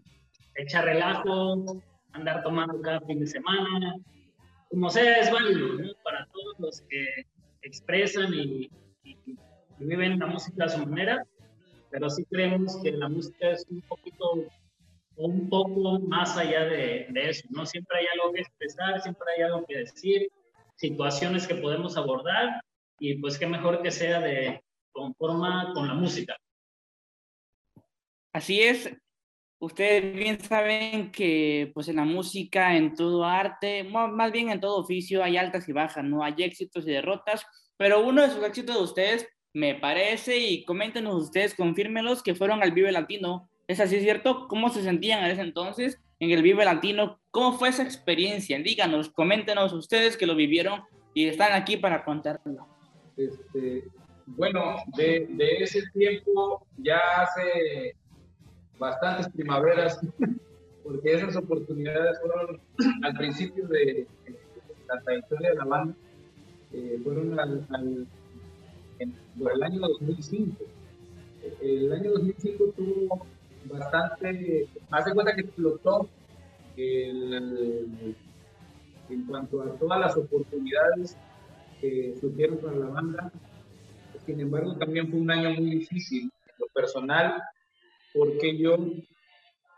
echar 0.57 0.85
relajo, 0.85 1.83
andar 2.13 2.43
tomando 2.43 2.79
cada 2.83 3.01
fin 3.03 3.21
de 3.21 3.27
semana, 3.27 3.97
como 4.69 4.91
sea, 4.91 5.19
es 5.19 5.31
válido 5.31 5.75
¿no? 5.79 5.93
para 6.03 6.27
todos 6.27 6.59
los 6.59 6.81
que 6.83 7.07
expresan 7.63 8.33
y, 8.35 8.71
y, 9.05 9.17
viven 9.79 10.19
la 10.19 10.27
música 10.27 10.65
a 10.65 10.69
su 10.69 10.87
manera, 10.87 11.27
pero 11.91 12.09
sí 12.09 12.25
creemos 12.27 12.81
que 12.83 12.93
la 12.93 13.09
música 13.09 13.51
es 13.51 13.67
un 13.69 13.81
poquito, 13.83 14.47
un 15.17 15.49
poco 15.49 15.99
más 16.01 16.37
allá 16.37 16.65
de, 16.67 17.07
de 17.11 17.29
eso, 17.29 17.49
¿no? 17.51 17.67
Siempre 17.67 17.99
hay 17.99 18.07
algo 18.15 18.33
que 18.33 18.43
expresar, 18.43 19.01
siempre 19.03 19.27
hay 19.37 19.43
algo 19.43 19.65
que 19.67 19.79
decir, 19.79 20.29
situaciones 20.77 21.47
que 21.47 21.57
podemos 21.57 21.97
abordar 21.97 22.63
y 22.99 23.17
pues 23.17 23.39
qué 23.39 23.47
mejor 23.47 23.83
que 23.83 23.91
sea 23.91 24.21
de 24.21 24.63
conforma 24.93 25.73
con 25.75 25.89
la 25.89 25.95
música. 25.95 26.37
Así 28.33 28.61
es, 28.61 28.91
ustedes 29.63 30.13
bien 30.13 30.41
saben 30.41 31.13
que 31.13 31.71
pues 31.73 31.87
en 31.87 31.97
la 31.97 32.05
música, 32.05 32.77
en 32.77 32.97
todo 32.97 33.25
arte, 33.25 33.85
más 33.85 34.33
bien 34.33 34.51
en 34.51 34.61
todo 34.61 34.81
oficio 34.81 35.23
hay 35.23 35.37
altas 35.37 35.69
y 35.69 35.73
bajas, 35.73 36.03
no 36.03 36.25
hay 36.25 36.35
éxitos 36.39 36.85
y 36.85 36.91
derrotas, 36.91 37.47
pero 37.77 38.05
uno 38.05 38.23
de 38.23 38.31
sus 38.31 38.45
éxitos 38.45 38.75
de 38.75 38.83
ustedes 38.83 39.29
me 39.55 39.77
parece 39.77 40.37
y 40.37 40.65
coméntenos 40.65 41.15
ustedes, 41.15 41.55
confírmenlos 41.55 42.25
que 42.25 42.35
fueron 42.35 42.61
al 42.61 42.73
Vive 42.73 42.91
Latino. 42.91 43.49
¿Es 43.69 43.79
así 43.79 44.01
cierto? 44.01 44.49
¿Cómo 44.49 44.69
se 44.69 44.83
sentían 44.83 45.25
en 45.25 45.31
ese 45.31 45.43
entonces 45.43 46.01
en 46.19 46.33
el 46.33 46.43
Vive 46.43 46.65
Latino? 46.65 47.21
¿Cómo 47.31 47.53
fue 47.53 47.69
esa 47.69 47.85
experiencia? 47.85 48.59
Díganos, 48.59 49.11
coméntenos 49.11 49.73
ustedes 49.73 50.17
que 50.17 50.27
lo 50.27 50.35
vivieron 50.35 50.83
y 51.15 51.29
están 51.29 51.53
aquí 51.53 51.77
para 51.77 52.05
contarlo. 52.05 52.67
Este, 53.17 53.85
bueno, 54.27 54.79
de, 54.97 55.29
de 55.29 55.59
ese 55.59 55.83
tiempo 55.93 56.67
ya 56.79 56.99
hace 57.23 57.95
bastantes 58.79 59.29
primaveras, 59.29 60.01
porque 60.85 61.15
esas 61.15 61.37
oportunidades 61.37 62.19
fueron 62.21 62.61
al 63.03 63.15
principio 63.15 63.67
de, 63.69 64.07
la 64.89 65.01
trayectoria 65.01 65.51
de 65.51 65.57
la 65.57 65.65
banda, 65.65 65.95
eh, 66.73 67.01
fueron 67.03 67.39
al, 67.39 68.07
en, 68.99 69.15
por 69.39 69.53
el 69.53 69.63
año 69.63 69.81
2005. 69.81 70.65
El 71.61 71.93
año 71.93 72.11
2005 72.13 72.65
tuvo 72.77 73.27
bastante, 73.65 74.69
hace 74.91 75.13
cuenta 75.13 75.35
que 75.35 75.43
explotó 75.43 76.09
el, 76.77 78.15
en 79.09 79.27
cuanto 79.27 79.63
a 79.63 79.75
todas 79.77 80.01
las 80.01 80.17
oportunidades 80.17 81.17
que 81.81 82.15
surgieron 82.21 82.59
para 82.59 82.77
la 82.77 82.87
banda. 82.87 83.33
Sin 84.25 84.41
embargo, 84.41 84.77
también 84.77 85.09
fue 85.09 85.21
un 85.21 85.31
año 85.31 85.51
muy 85.51 85.71
difícil. 85.71 86.33
En 86.47 86.55
lo 86.59 86.67
personal, 86.69 87.43
porque 88.15 88.57
yo 88.59 88.77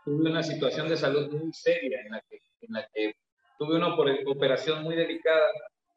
tuve 0.05 0.29
una 0.29 0.43
situación 0.43 0.87
de 0.87 0.97
salud 0.97 1.31
muy 1.31 1.53
seria 1.53 2.01
en 2.01 2.11
la 2.11 2.21
que, 2.29 2.39
en 2.61 2.73
la 2.73 2.87
que 2.93 3.15
tuve 3.57 3.75
una 3.75 3.95
operación 3.95 4.83
muy 4.83 4.95
delicada 4.95 5.47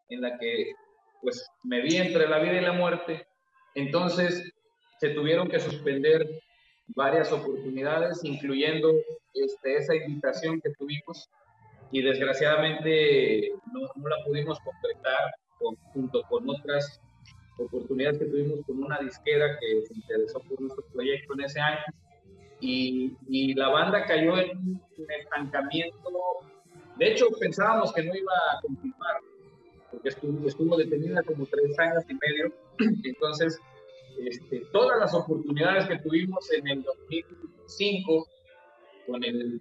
en 0.09 0.23
la 0.23 0.39
que 0.39 0.73
pues 1.21 1.47
me 1.65 1.83
vi 1.83 1.97
entre 1.97 2.29
la 2.29 2.39
vida 2.39 2.55
y 2.55 2.65
la 2.65 2.73
muerte. 2.73 3.27
Entonces 3.75 4.53
se 4.99 5.11
tuvieron 5.11 5.49
que 5.49 5.61
suspender 5.61 6.27
varias 6.89 7.31
oportunidades, 7.33 8.25
incluyendo 8.25 8.93
este, 9.35 9.77
esa 9.77 9.95
invitación 9.95 10.61
que 10.61 10.71
tuvimos 10.71 11.29
y 11.91 12.03
desgraciadamente 12.03 13.53
no, 13.73 13.81
no 13.95 14.09
la 14.09 14.25
pudimos 14.25 14.59
concretar 14.61 15.35
junto 15.93 16.23
con 16.25 16.49
otras 16.49 17.01
oportunidades 17.59 18.19
que 18.19 18.27
tuvimos 18.27 18.65
con 18.67 18.83
una 18.83 18.99
disquera 19.01 19.59
que 19.59 19.83
se 19.87 19.95
interesó 19.95 20.41
por 20.41 20.61
nuestro 20.61 20.85
proyecto 20.93 21.35
en 21.35 21.41
ese 21.41 21.61
año 21.61 21.85
y, 22.61 23.17
y 23.29 23.55
la 23.55 23.69
banda 23.69 24.05
cayó 24.05 24.39
en 24.39 24.59
un 24.59 24.81
estancamiento. 25.21 26.11
De 26.97 27.13
hecho, 27.13 27.29
pensábamos 27.39 27.93
que 27.93 28.03
no 28.03 28.15
iba 28.15 28.33
a 28.33 28.61
continuar, 28.61 29.21
porque 29.91 30.09
estuvo, 30.09 30.49
estuvo 30.49 30.77
detenida 30.77 31.23
como 31.23 31.47
tres 31.47 31.79
años 31.79 32.05
y 32.09 32.15
medio. 32.15 32.53
Entonces, 33.05 33.61
este, 34.19 34.61
todas 34.73 34.99
las 34.99 35.15
oportunidades 35.15 35.87
que 35.87 35.99
tuvimos 35.99 36.51
en 36.53 36.67
el 36.69 36.83
2005 36.83 38.27
con 39.07 39.25
el 39.25 39.61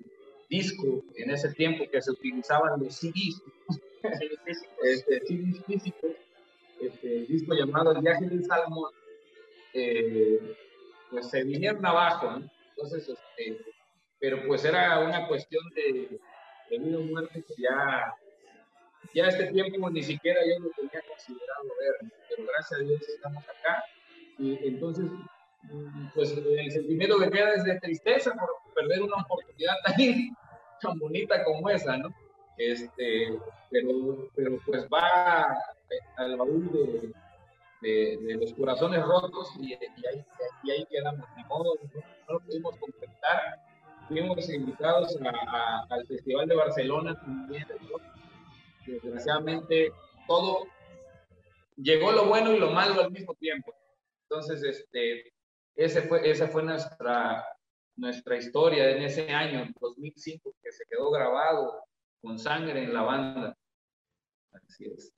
disco, 0.49 1.03
en 1.15 1.31
ese 1.31 1.53
tiempo 1.53 1.85
que 1.91 2.01
se 2.01 2.11
utilizaban 2.11 2.79
los 2.79 2.95
CDs, 2.95 3.41
este, 4.83 5.19
CDs 5.21 5.63
físicos, 5.65 6.11
este, 6.81 7.25
disco 7.25 7.53
llamado 7.53 7.91
El 7.91 8.01
viaje 8.01 8.25
del 8.25 8.43
Salmón, 8.45 8.91
eh, 9.73 10.55
pues 11.11 11.29
se 11.29 11.43
vinieron 11.43 11.85
abajo. 11.85 12.31
¿no? 12.31 12.56
Entonces, 12.77 13.09
este, 13.09 13.57
pero 14.19 14.45
pues 14.45 14.63
era 14.63 14.99
una 14.99 15.27
cuestión 15.27 15.63
de, 15.73 16.19
de 16.69 16.77
vida 16.77 16.99
o 16.99 17.01
muerte 17.01 17.43
que 17.43 17.53
ya, 17.57 18.13
ya 19.15 19.27
este 19.27 19.47
tiempo 19.47 19.89
ni 19.89 20.03
siquiera 20.03 20.41
yo 20.45 20.59
lo 20.59 20.69
tenía 20.71 21.01
considerado 21.07 21.63
ver, 21.79 22.11
pero 22.29 22.47
gracias 22.47 22.79
a 22.79 22.83
Dios 22.83 23.01
estamos 23.09 23.43
acá. 23.43 23.83
Y 24.37 24.67
entonces, 24.67 25.05
mm, 25.63 26.09
pues 26.13 26.37
el 26.37 26.71
sentimiento 26.71 27.17
que 27.17 27.31
queda 27.31 27.55
es 27.55 27.63
de 27.63 27.79
tristeza 27.79 28.33
por 28.33 28.49
perder 28.75 29.01
una 29.01 29.23
oportunidad 29.23 29.73
tan, 29.83 29.95
bonita 30.99 31.43
como 31.43 31.67
esa, 31.71 31.97
¿no? 31.97 32.13
Este, 32.57 33.39
pero, 33.71 34.29
pero 34.35 34.59
pues 34.65 34.87
va 34.87 35.57
al 36.17 36.37
baúl 36.37 36.71
de, 36.71 37.11
de, 37.81 38.17
de, 38.21 38.35
los 38.35 38.53
corazones 38.53 39.03
rotos 39.03 39.51
y, 39.59 39.73
y, 39.73 39.75
ahí, 39.75 40.25
y 40.63 40.71
ahí 40.71 40.85
quedamos, 40.89 41.25
de 41.35 41.43
modo, 41.45 41.73
no, 42.27 42.33
lo 42.33 42.39
pudimos 42.41 42.77
completar. 42.77 43.41
Fuimos 44.07 44.49
invitados 44.49 45.17
a, 45.21 45.29
a, 45.29 45.85
al 45.89 46.07
Festival 46.07 46.47
de 46.47 46.55
Barcelona 46.55 47.19
también. 47.19 47.65
Desgraciadamente, 48.85 49.91
todo 50.27 50.65
llegó 51.77 52.11
lo 52.11 52.25
bueno 52.25 52.53
y 52.53 52.59
lo 52.59 52.71
malo 52.71 53.01
al 53.01 53.11
mismo 53.11 53.33
tiempo. 53.35 53.73
Entonces, 54.23 54.63
este, 54.63 55.33
ese 55.75 56.01
fue, 56.01 56.29
esa 56.29 56.47
fue 56.47 56.63
nuestra, 56.63 57.45
nuestra 57.95 58.37
historia 58.37 58.91
en 58.91 59.03
ese 59.03 59.31
año, 59.31 59.67
2005, 59.79 60.53
que 60.61 60.71
se 60.71 60.83
quedó 60.89 61.11
grabado 61.11 61.83
con 62.21 62.37
sangre 62.37 62.83
en 62.83 62.93
la 62.93 63.03
banda. 63.03 63.57
Así 64.51 64.85
es. 64.85 65.13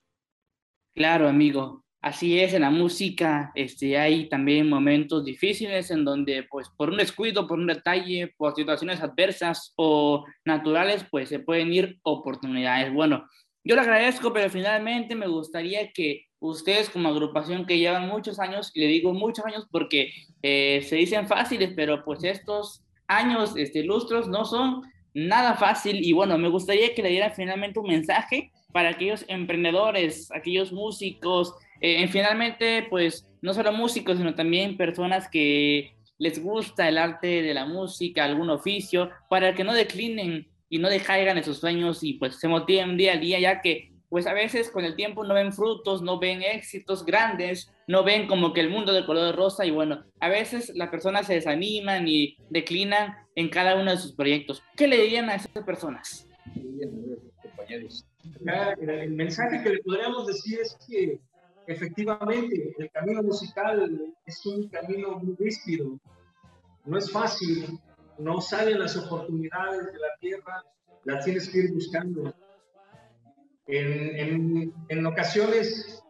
Claro, 0.94 1.28
amigo. 1.28 1.82
Así 2.02 2.40
es, 2.40 2.54
en 2.54 2.62
la 2.62 2.70
música 2.70 3.52
este, 3.54 3.98
hay 3.98 4.26
también 4.30 4.70
momentos 4.70 5.22
difíciles 5.22 5.90
en 5.90 6.04
donde, 6.04 6.44
pues, 6.44 6.70
por 6.70 6.88
un 6.88 6.96
descuido, 6.96 7.46
por 7.46 7.58
un 7.58 7.66
detalle, 7.66 8.32
por 8.38 8.54
situaciones 8.54 9.02
adversas 9.02 9.74
o 9.76 10.24
naturales, 10.46 11.04
pues 11.10 11.28
se 11.28 11.40
pueden 11.40 11.72
ir 11.74 11.98
oportunidades. 12.02 12.90
Bueno, 12.90 13.26
yo 13.62 13.74
le 13.74 13.82
agradezco, 13.82 14.32
pero 14.32 14.48
finalmente 14.48 15.14
me 15.14 15.26
gustaría 15.26 15.92
que 15.92 16.24
ustedes 16.38 16.88
como 16.88 17.10
agrupación 17.10 17.66
que 17.66 17.78
llevan 17.78 18.08
muchos 18.08 18.40
años, 18.40 18.70
y 18.74 18.80
le 18.80 18.86
digo 18.86 19.12
muchos 19.12 19.44
años 19.44 19.66
porque 19.70 20.10
eh, 20.42 20.80
se 20.88 20.96
dicen 20.96 21.28
fáciles, 21.28 21.74
pero 21.76 22.02
pues 22.02 22.24
estos 22.24 22.82
años, 23.08 23.54
este, 23.56 23.84
lustros, 23.84 24.26
no 24.26 24.46
son 24.46 24.82
nada 25.12 25.54
fácil. 25.54 26.02
Y 26.02 26.14
bueno, 26.14 26.38
me 26.38 26.48
gustaría 26.48 26.94
que 26.94 27.02
le 27.02 27.10
dieran 27.10 27.34
finalmente 27.34 27.78
un 27.78 27.88
mensaje 27.88 28.50
para 28.72 28.90
aquellos 28.90 29.24
emprendedores, 29.28 30.30
aquellos 30.32 30.72
músicos, 30.72 31.54
eh, 31.80 32.06
finalmente, 32.08 32.86
pues 32.90 33.28
no 33.42 33.54
solo 33.54 33.72
músicos, 33.72 34.18
sino 34.18 34.34
también 34.34 34.76
personas 34.76 35.28
que 35.28 35.94
les 36.18 36.42
gusta 36.42 36.88
el 36.88 36.98
arte 36.98 37.42
de 37.42 37.54
la 37.54 37.64
música, 37.64 38.24
algún 38.24 38.50
oficio, 38.50 39.10
para 39.30 39.54
que 39.54 39.64
no 39.64 39.72
declinen 39.72 40.48
y 40.68 40.78
no 40.78 40.90
decaigan 40.90 41.38
en 41.38 41.44
sus 41.44 41.58
sueños 41.58 42.04
y 42.04 42.14
pues 42.14 42.38
se 42.38 42.48
motiven 42.48 42.96
día 42.96 43.14
a 43.14 43.16
día, 43.16 43.40
ya 43.40 43.60
que 43.62 43.90
pues 44.10 44.26
a 44.26 44.34
veces 44.34 44.70
con 44.70 44.84
el 44.84 44.96
tiempo 44.96 45.24
no 45.24 45.34
ven 45.34 45.52
frutos, 45.52 46.02
no 46.02 46.18
ven 46.18 46.42
éxitos 46.42 47.06
grandes, 47.06 47.72
no 47.86 48.04
ven 48.04 48.26
como 48.26 48.52
que 48.52 48.60
el 48.60 48.68
mundo 48.68 48.92
de 48.92 49.06
color 49.06 49.34
rosa 49.34 49.64
y 49.64 49.70
bueno, 49.70 50.04
a 50.18 50.28
veces 50.28 50.72
las 50.74 50.90
personas 50.90 51.26
se 51.26 51.34
desaniman 51.34 52.06
y 52.08 52.36
declinan 52.50 53.14
en 53.36 53.48
cada 53.48 53.76
uno 53.76 53.92
de 53.92 53.96
sus 53.96 54.12
proyectos. 54.12 54.62
¿Qué 54.76 54.88
le 54.88 55.00
dirían 55.00 55.30
a 55.30 55.36
esas 55.36 55.64
personas? 55.64 56.26
el 58.80 59.10
mensaje 59.12 59.62
que 59.62 59.70
le 59.70 59.78
podríamos 59.78 60.26
decir 60.26 60.58
es 60.60 60.76
que 60.88 61.20
efectivamente 61.66 62.74
el 62.78 62.90
camino 62.90 63.22
musical 63.22 64.14
es 64.26 64.46
un 64.46 64.68
camino 64.68 65.18
muy 65.18 65.36
ríspido, 65.36 65.98
no 66.84 66.98
es 66.98 67.10
fácil, 67.10 67.78
no 68.18 68.40
salen 68.40 68.78
las 68.78 68.96
oportunidades 68.96 69.86
de 69.92 69.98
la 69.98 70.08
tierra, 70.20 70.64
las 71.04 71.24
tienes 71.24 71.48
que 71.48 71.58
ir 71.58 71.72
buscando. 71.72 72.34
En, 73.66 74.16
en, 74.18 74.74
en 74.88 75.06
ocasiones 75.06 76.02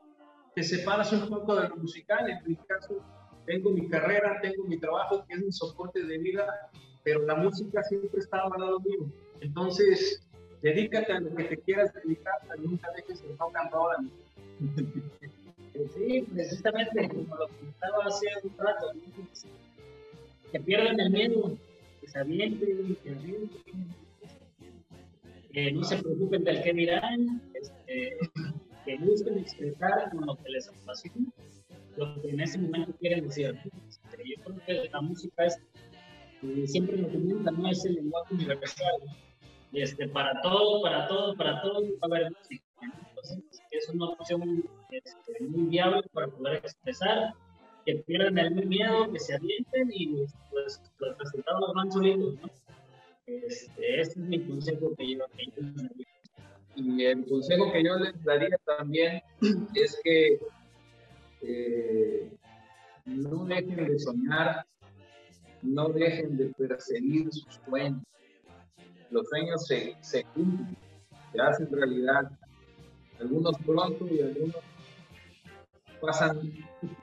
te 0.55 0.62
separas 0.62 1.12
un 1.12 1.28
poco 1.28 1.57
de 1.57 1.68
musical, 1.70 2.28
en 2.28 2.38
mi 2.46 2.57
caso 2.57 3.03
tengo 3.46 3.70
mi 3.70 3.88
carrera, 3.88 4.38
tengo 4.40 4.64
mi 4.64 4.78
trabajo, 4.78 5.24
que 5.26 5.34
es 5.34 5.40
mi 5.40 5.53
soporte 5.53 6.05
de 6.05 6.18
vida, 6.18 6.70
pero 7.03 7.24
la 7.26 7.34
música 7.34 7.82
siempre 7.82 8.20
está 8.20 8.42
al 8.42 8.61
lado 8.61 8.80
mío. 8.80 9.11
Entonces, 9.40 10.22
dedícate 10.62 11.12
a 11.12 11.20
lo 11.20 11.34
que 11.34 11.44
te 11.44 11.57
quieras 11.59 11.92
dedicar, 11.94 12.34
nunca 12.59 12.88
dejes 12.94 13.22
de 13.22 13.34
no 13.34 13.48
cantar 13.51 13.80
Sí, 15.73 16.27
precisamente 16.33 17.09
como 17.09 17.37
lo 17.37 17.49
comentaba 17.49 18.05
hace 18.07 18.27
un 18.43 18.57
rato, 18.59 18.93
que 20.53 20.61
pierdan 20.61 21.01
el 21.01 21.11
miedo, 21.11 21.57
que 22.01 22.09
se 22.09 22.18
avienten, 22.18 22.97
que 23.03 23.11
que 25.53 25.73
no 25.73 25.85
se 25.85 25.97
preocupen 25.99 26.45
del 26.45 26.62
que 26.62 26.73
dirán, 26.73 27.43
este, 27.55 28.18
que 28.85 28.97
busquen 28.99 29.39
expresar 29.39 30.11
con 30.11 30.27
lo 30.27 30.37
que 30.37 30.51
les 30.51 30.68
apasiona, 30.68 31.27
lo 31.97 32.21
que 32.23 32.31
en 32.31 32.41
ese 32.41 32.59
momento 32.59 32.93
quieren 33.01 33.27
decir. 33.27 33.57
Este, 33.89 34.25
yo 34.29 34.45
creo 34.45 34.64
que 34.66 34.91
la 34.91 35.01
música 35.01 35.47
es, 35.47 35.59
eh, 36.43 36.66
siempre 36.66 36.97
lo 36.99 37.09
comenta, 37.09 37.51
no 37.51 37.68
es 37.68 37.85
el 37.85 37.95
lenguaje 37.95 38.35
universal. 38.35 38.93
Este, 39.73 40.09
para 40.09 40.41
todo, 40.41 40.83
para 40.83 41.07
todo, 41.07 41.37
para 41.37 41.62
todo, 41.62 41.83
va 41.83 41.99
a 42.03 42.07
haber 42.07 42.33
música. 42.33 42.64
Entonces, 43.09 43.39
es 43.71 43.89
una 43.89 44.07
opción 44.07 44.64
este, 44.91 45.45
muy 45.45 45.68
viable 45.68 46.03
para 46.12 46.28
poder 46.28 46.57
expresar, 46.57 47.34
que 47.86 47.97
pierdan 48.07 48.38
el 48.38 48.66
miedo, 48.66 49.11
que 49.12 49.18
se 49.18 49.34
avienten 49.34 49.91
y 49.93 50.26
pues, 50.51 50.80
los 50.99 51.18
resultados 51.18 51.72
van 51.74 51.91
solitos. 51.93 52.34
¿no? 52.41 52.51
Este, 53.26 54.01
este 54.01 54.01
es 54.01 54.16
mi 54.16 54.41
consejo 54.41 54.95
que 54.97 55.14
yo, 55.14 55.24
que 55.36 55.47
yo 55.47 56.07
y 56.76 57.05
el 57.05 57.26
consejo 57.26 57.70
que 57.72 57.84
yo 57.84 57.97
les 57.99 58.22
daría 58.24 58.57
también 58.64 59.22
es 59.74 60.01
que 60.03 60.41
eh, 61.43 62.30
no 63.07 63.45
dejen 63.45 63.88
de 63.88 63.99
soñar, 63.99 64.66
no 65.62 65.88
dejen 65.88 66.36
de 66.36 66.47
perseguir 66.55 67.32
sus 67.32 67.61
sueños. 67.66 68.03
Los 69.11 69.28
sueños 69.28 69.66
se, 69.66 69.97
se 70.01 70.24
cumplen, 70.34 70.76
se 71.32 71.41
hacen 71.41 71.68
realidad. 71.72 72.30
Algunos 73.18 73.59
pronto 73.59 74.07
y 74.09 74.20
algunos 74.20 74.57
pasan 76.01 76.53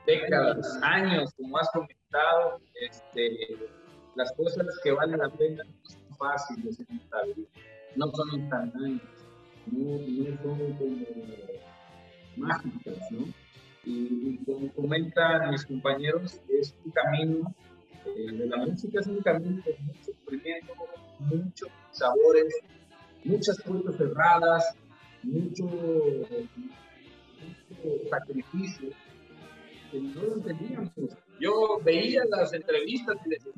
décadas, 0.06 0.78
años, 0.82 1.32
como 1.36 1.58
has 1.58 1.70
comentado. 1.70 2.60
Este, 2.80 3.56
las 4.14 4.32
cosas 4.32 4.66
que 4.82 4.92
valen 4.92 5.18
la 5.18 5.30
pena 5.30 5.64
no 5.64 5.90
son 5.90 6.16
fáciles 6.16 6.80
en 6.80 6.96
esta 6.96 7.22
vida, 7.24 7.48
no 7.96 8.10
son 8.12 8.40
instantáneas 8.40 9.02
no, 9.72 9.98
no 9.98 10.42
son 10.42 10.72
como 10.74 10.96
mágicas, 12.36 12.98
¿no? 13.10 13.26
Y, 13.84 14.38
como 14.44 14.72
comentan 14.72 15.50
mis 15.50 15.64
compañeros, 15.64 16.40
es 16.48 16.74
un 16.84 16.90
camino, 16.92 17.54
eh, 18.04 18.32
de 18.32 18.46
la 18.46 18.58
música 18.58 19.00
es 19.00 19.06
un 19.06 19.20
camino 19.20 19.62
con 19.62 19.86
mucho 19.86 20.12
sufrimiento, 20.12 20.72
muchos 21.20 21.68
sabores, 21.92 22.54
muchas 23.24 23.60
puertas 23.62 23.96
cerradas, 23.96 24.76
mucho 25.22 25.68
sacrificio. 28.10 28.90
Yo 31.40 31.80
veía 31.82 32.22
las 32.30 32.52
entrevistas 32.52 33.16
y 33.24 33.30
decía, 33.30 33.52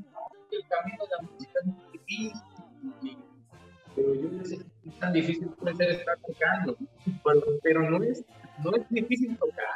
el 0.53 0.69
camino 0.69 1.05
de 1.05 1.11
la 1.11 1.31
música 1.31 1.53
es 1.61 1.67
muy 1.67 1.93
difícil, 1.93 3.19
pero 3.95 4.15
yo 4.15 4.29
decía, 4.31 4.59
tan 5.01 5.13
difícil 5.13 5.49
puede 5.49 5.77
ser 5.77 5.91
estar 5.91 6.19
tocando, 6.19 6.77
pero, 7.63 7.91
no, 7.91 8.03
es, 8.03 8.25
no 8.65 8.77
es 8.77 8.89
difícil 8.91 9.37
tocar. 9.39 9.67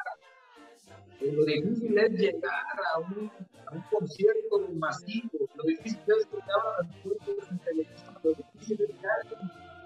Lo 1.20 1.44
difícil 1.44 1.96
es 1.98 2.10
llegar 2.12 2.76
a 2.94 2.98
un, 2.98 3.30
a 3.66 3.72
un 3.72 3.82
concierto 3.90 4.68
masivo, 4.74 5.48
lo 5.56 5.64
difícil 5.64 6.00
es 6.06 6.28
tocar 6.28 6.48
a 6.50 6.82
las 6.82 6.96
puertas 6.96 7.50
en 7.50 7.58
televisión, 7.60 8.18
lo 8.22 8.32
difícil 8.32 8.80
es 8.82 8.88
llegar, 8.88 9.18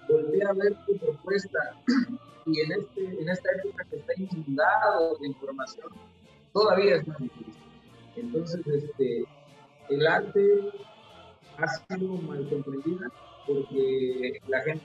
volver 0.08 0.46
a 0.46 0.52
ver 0.54 0.74
tu 0.86 0.98
propuesta. 0.98 1.58
Y 2.48 2.60
en, 2.60 2.72
este, 2.72 3.20
en 3.20 3.28
esta 3.28 3.50
época 3.62 3.84
que 3.90 3.96
está 3.96 4.12
inundado 4.16 5.18
de 5.18 5.26
información, 5.28 5.92
todavía 6.54 6.96
es 6.96 7.06
más 7.06 7.18
difícil. 7.18 7.54
Entonces, 8.16 8.66
este, 8.66 9.24
el 9.90 10.06
arte 10.06 10.70
ha 11.58 11.68
sido 11.68 12.14
mal 12.14 12.48
comprendida 12.48 13.10
porque 13.46 14.40
la 14.48 14.62
gente 14.62 14.84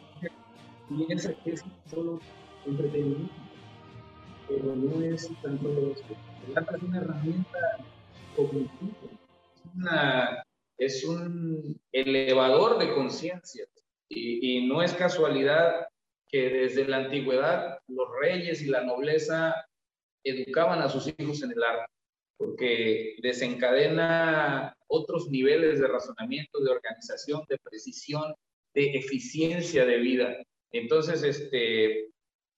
piensa 0.89 1.33
que 1.43 1.51
es 1.51 1.63
solo 1.89 2.19
entretenimiento, 2.65 3.33
pero 4.49 4.75
no 4.75 5.01
es 5.01 5.29
tanto 5.41 5.69
esto. 5.91 6.15
El 6.47 6.57
arte 6.57 6.75
es 6.75 6.83
una 6.83 6.97
herramienta 6.97 7.59
cognitiva, 8.35 8.97
es, 10.77 11.05
un 11.05 11.79
elevador 11.93 12.77
de 12.77 12.93
conciencia 12.93 13.65
y, 14.09 14.57
y 14.57 14.67
no 14.67 14.81
es 14.81 14.93
casualidad 14.93 15.87
que 16.33 16.49
desde 16.49 16.87
la 16.87 16.97
antigüedad 16.97 17.77
los 17.87 18.07
reyes 18.19 18.63
y 18.63 18.65
la 18.65 18.83
nobleza 18.83 19.53
educaban 20.23 20.81
a 20.81 20.89
sus 20.89 21.07
hijos 21.07 21.43
en 21.43 21.51
el 21.51 21.61
arte, 21.61 21.93
porque 22.37 23.17
desencadena 23.21 24.75
otros 24.87 25.29
niveles 25.29 25.79
de 25.79 25.87
razonamiento, 25.87 26.59
de 26.59 26.71
organización, 26.71 27.43
de 27.47 27.59
precisión, 27.59 28.33
de 28.73 28.95
eficiencia 28.95 29.85
de 29.85 29.97
vida. 29.97 30.35
Entonces, 30.71 31.21
este, 31.21 32.09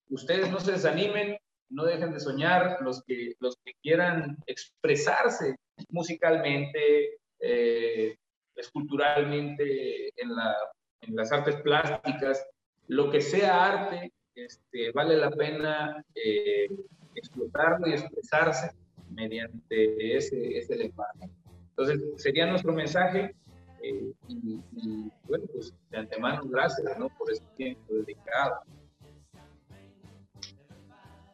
ustedes 0.07 0.49
no 0.49 0.61
se 0.61 0.71
desanimen, 0.71 1.37
no 1.69 1.83
dejen 1.83 2.13
de 2.13 2.21
soñar, 2.21 2.77
los 2.81 3.03
que, 3.03 3.33
los 3.41 3.57
que 3.65 3.73
quieran 3.81 4.37
expresarse 4.47 5.57
musicalmente, 5.89 7.17
eh, 7.41 8.15
esculturalmente, 8.55 10.13
en, 10.15 10.33
la, 10.33 10.55
en, 11.01 11.13
las 11.13 11.33
artes 11.33 11.57
plásticas, 11.57 12.41
lo 12.87 13.09
que 13.09 13.21
sea 13.21 13.65
arte, 13.65 14.11
este, 14.35 14.91
vale 14.91 15.17
la 15.17 15.31
pena 15.31 16.03
eh, 16.13 16.67
explotarlo 17.15 17.87
y 17.87 17.93
expresarse 17.93 18.71
mediante 19.09 20.17
ese, 20.17 20.57
ese 20.57 20.75
lenguaje. 20.75 21.29
Entonces, 21.69 22.01
sería 22.17 22.45
nuestro 22.45 22.73
mensaje 22.73 23.35
eh, 23.81 24.11
y, 24.27 25.11
bueno, 25.27 25.45
pues 25.53 25.73
de 25.89 25.97
antemano, 25.97 26.43
gracias 26.45 26.97
¿no? 26.97 27.09
por 27.17 27.31
este 27.31 27.45
tiempo 27.55 27.93
dedicado. 27.93 28.61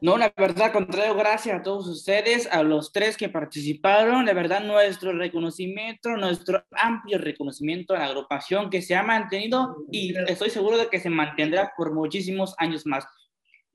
No, 0.04 0.18
la 0.18 0.34
verdad, 0.36 0.74
contrario, 0.74 1.14
gracias 1.14 1.60
a 1.60 1.62
todos 1.62 1.88
ustedes, 1.88 2.48
a 2.52 2.64
los 2.64 2.92
tres 2.92 3.16
que 3.16 3.30
participaron. 3.30 4.26
La 4.26 4.34
verdad, 4.34 4.64
nuestro 4.64 5.14
reconocimiento, 5.14 6.10
nuestro 6.18 6.66
amplio 6.72 7.20
reconocimiento 7.20 7.94
a 7.94 8.00
la 8.00 8.06
agrupación 8.06 8.72
que 8.72 8.82
se 8.82 8.96
ha 8.96 9.04
mantenido 9.04 9.86
y 9.92 10.18
estoy 10.28 10.50
seguro 10.50 10.80
de 10.80 10.88
que 10.88 11.00
se 11.00 11.12
mantendrá 11.12 11.74
por 11.78 11.94
muchísimos 11.94 12.56
años 12.58 12.88
más. 12.88 13.06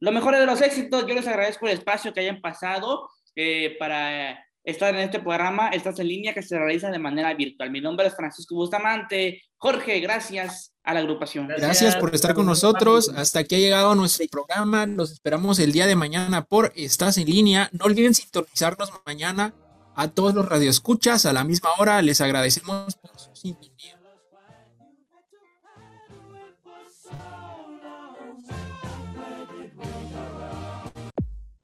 Lo 0.01 0.11
mejor 0.11 0.37
de 0.37 0.47
los 0.47 0.61
éxitos, 0.63 1.07
yo 1.07 1.15
les 1.15 1.29
agradezco 1.29 1.69
el 1.69 1.75
espacio 1.75 2.13
que 2.13 2.21
hayan 2.21 2.41
pasado 2.41 3.09
eh, 3.37 3.77
para 3.79 4.46
estar 4.67 4.95
en 4.95 5.01
este 5.01 5.21
programa, 5.21 5.69
estás 5.69 5.99
en 6.01 6.09
línea 6.09 6.35
que 6.35 6.43
se 6.43 6.59
realiza 6.59 6.91
de 6.91 6.99
manera 6.99 7.33
virtual. 7.35 7.71
Mi 7.71 7.81
nombre 7.81 8.09
es 8.09 8.17
Francisco 8.17 8.57
Bustamante. 8.57 9.41
Jorge, 9.57 10.01
gracias 10.01 10.75
a 10.83 10.93
la 10.93 11.01
agrupación. 11.01 11.47
Gracias, 11.47 11.97
por 11.97 12.15
estar 12.15 12.35
con 12.35 12.47
nosotros. 12.47 13.09
Hasta 13.17 13.39
aquí 13.39 13.55
ha 13.55 13.59
llegado 13.59 13.95
nuestro 13.95 14.27
programa. 14.29 14.85
Los 14.87 15.13
esperamos 15.13 15.61
el 15.61 15.73
día 15.73 15.87
de 15.87 15.95
mañana 15.95 16.45
por 16.45 16.73
Estás 16.75 17.17
en 17.17 17.27
línea. 17.27 17.71
No 17.73 17.85
olviden 17.85 18.13
sintonizarnos 18.13 18.93
mañana 19.07 19.55
a 19.95 20.09
todos 20.09 20.35
los 20.35 20.47
radioescuchas 20.47 21.27
a 21.27 21.33
la 21.33 21.45
misma 21.45 21.71
hora. 21.79 22.03
Les 22.03 22.21
agradecemos 22.21 22.97
por 22.97 23.19
su 23.19 23.35
sintonía. 23.35 24.01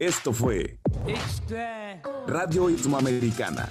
Esto 0.02 0.32
fue 0.32 0.78
Radio 2.26 2.68
Americana. 2.98 3.68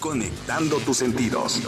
Conectando 0.00 0.78
tus 0.78 0.96
sentidos. 0.96 1.62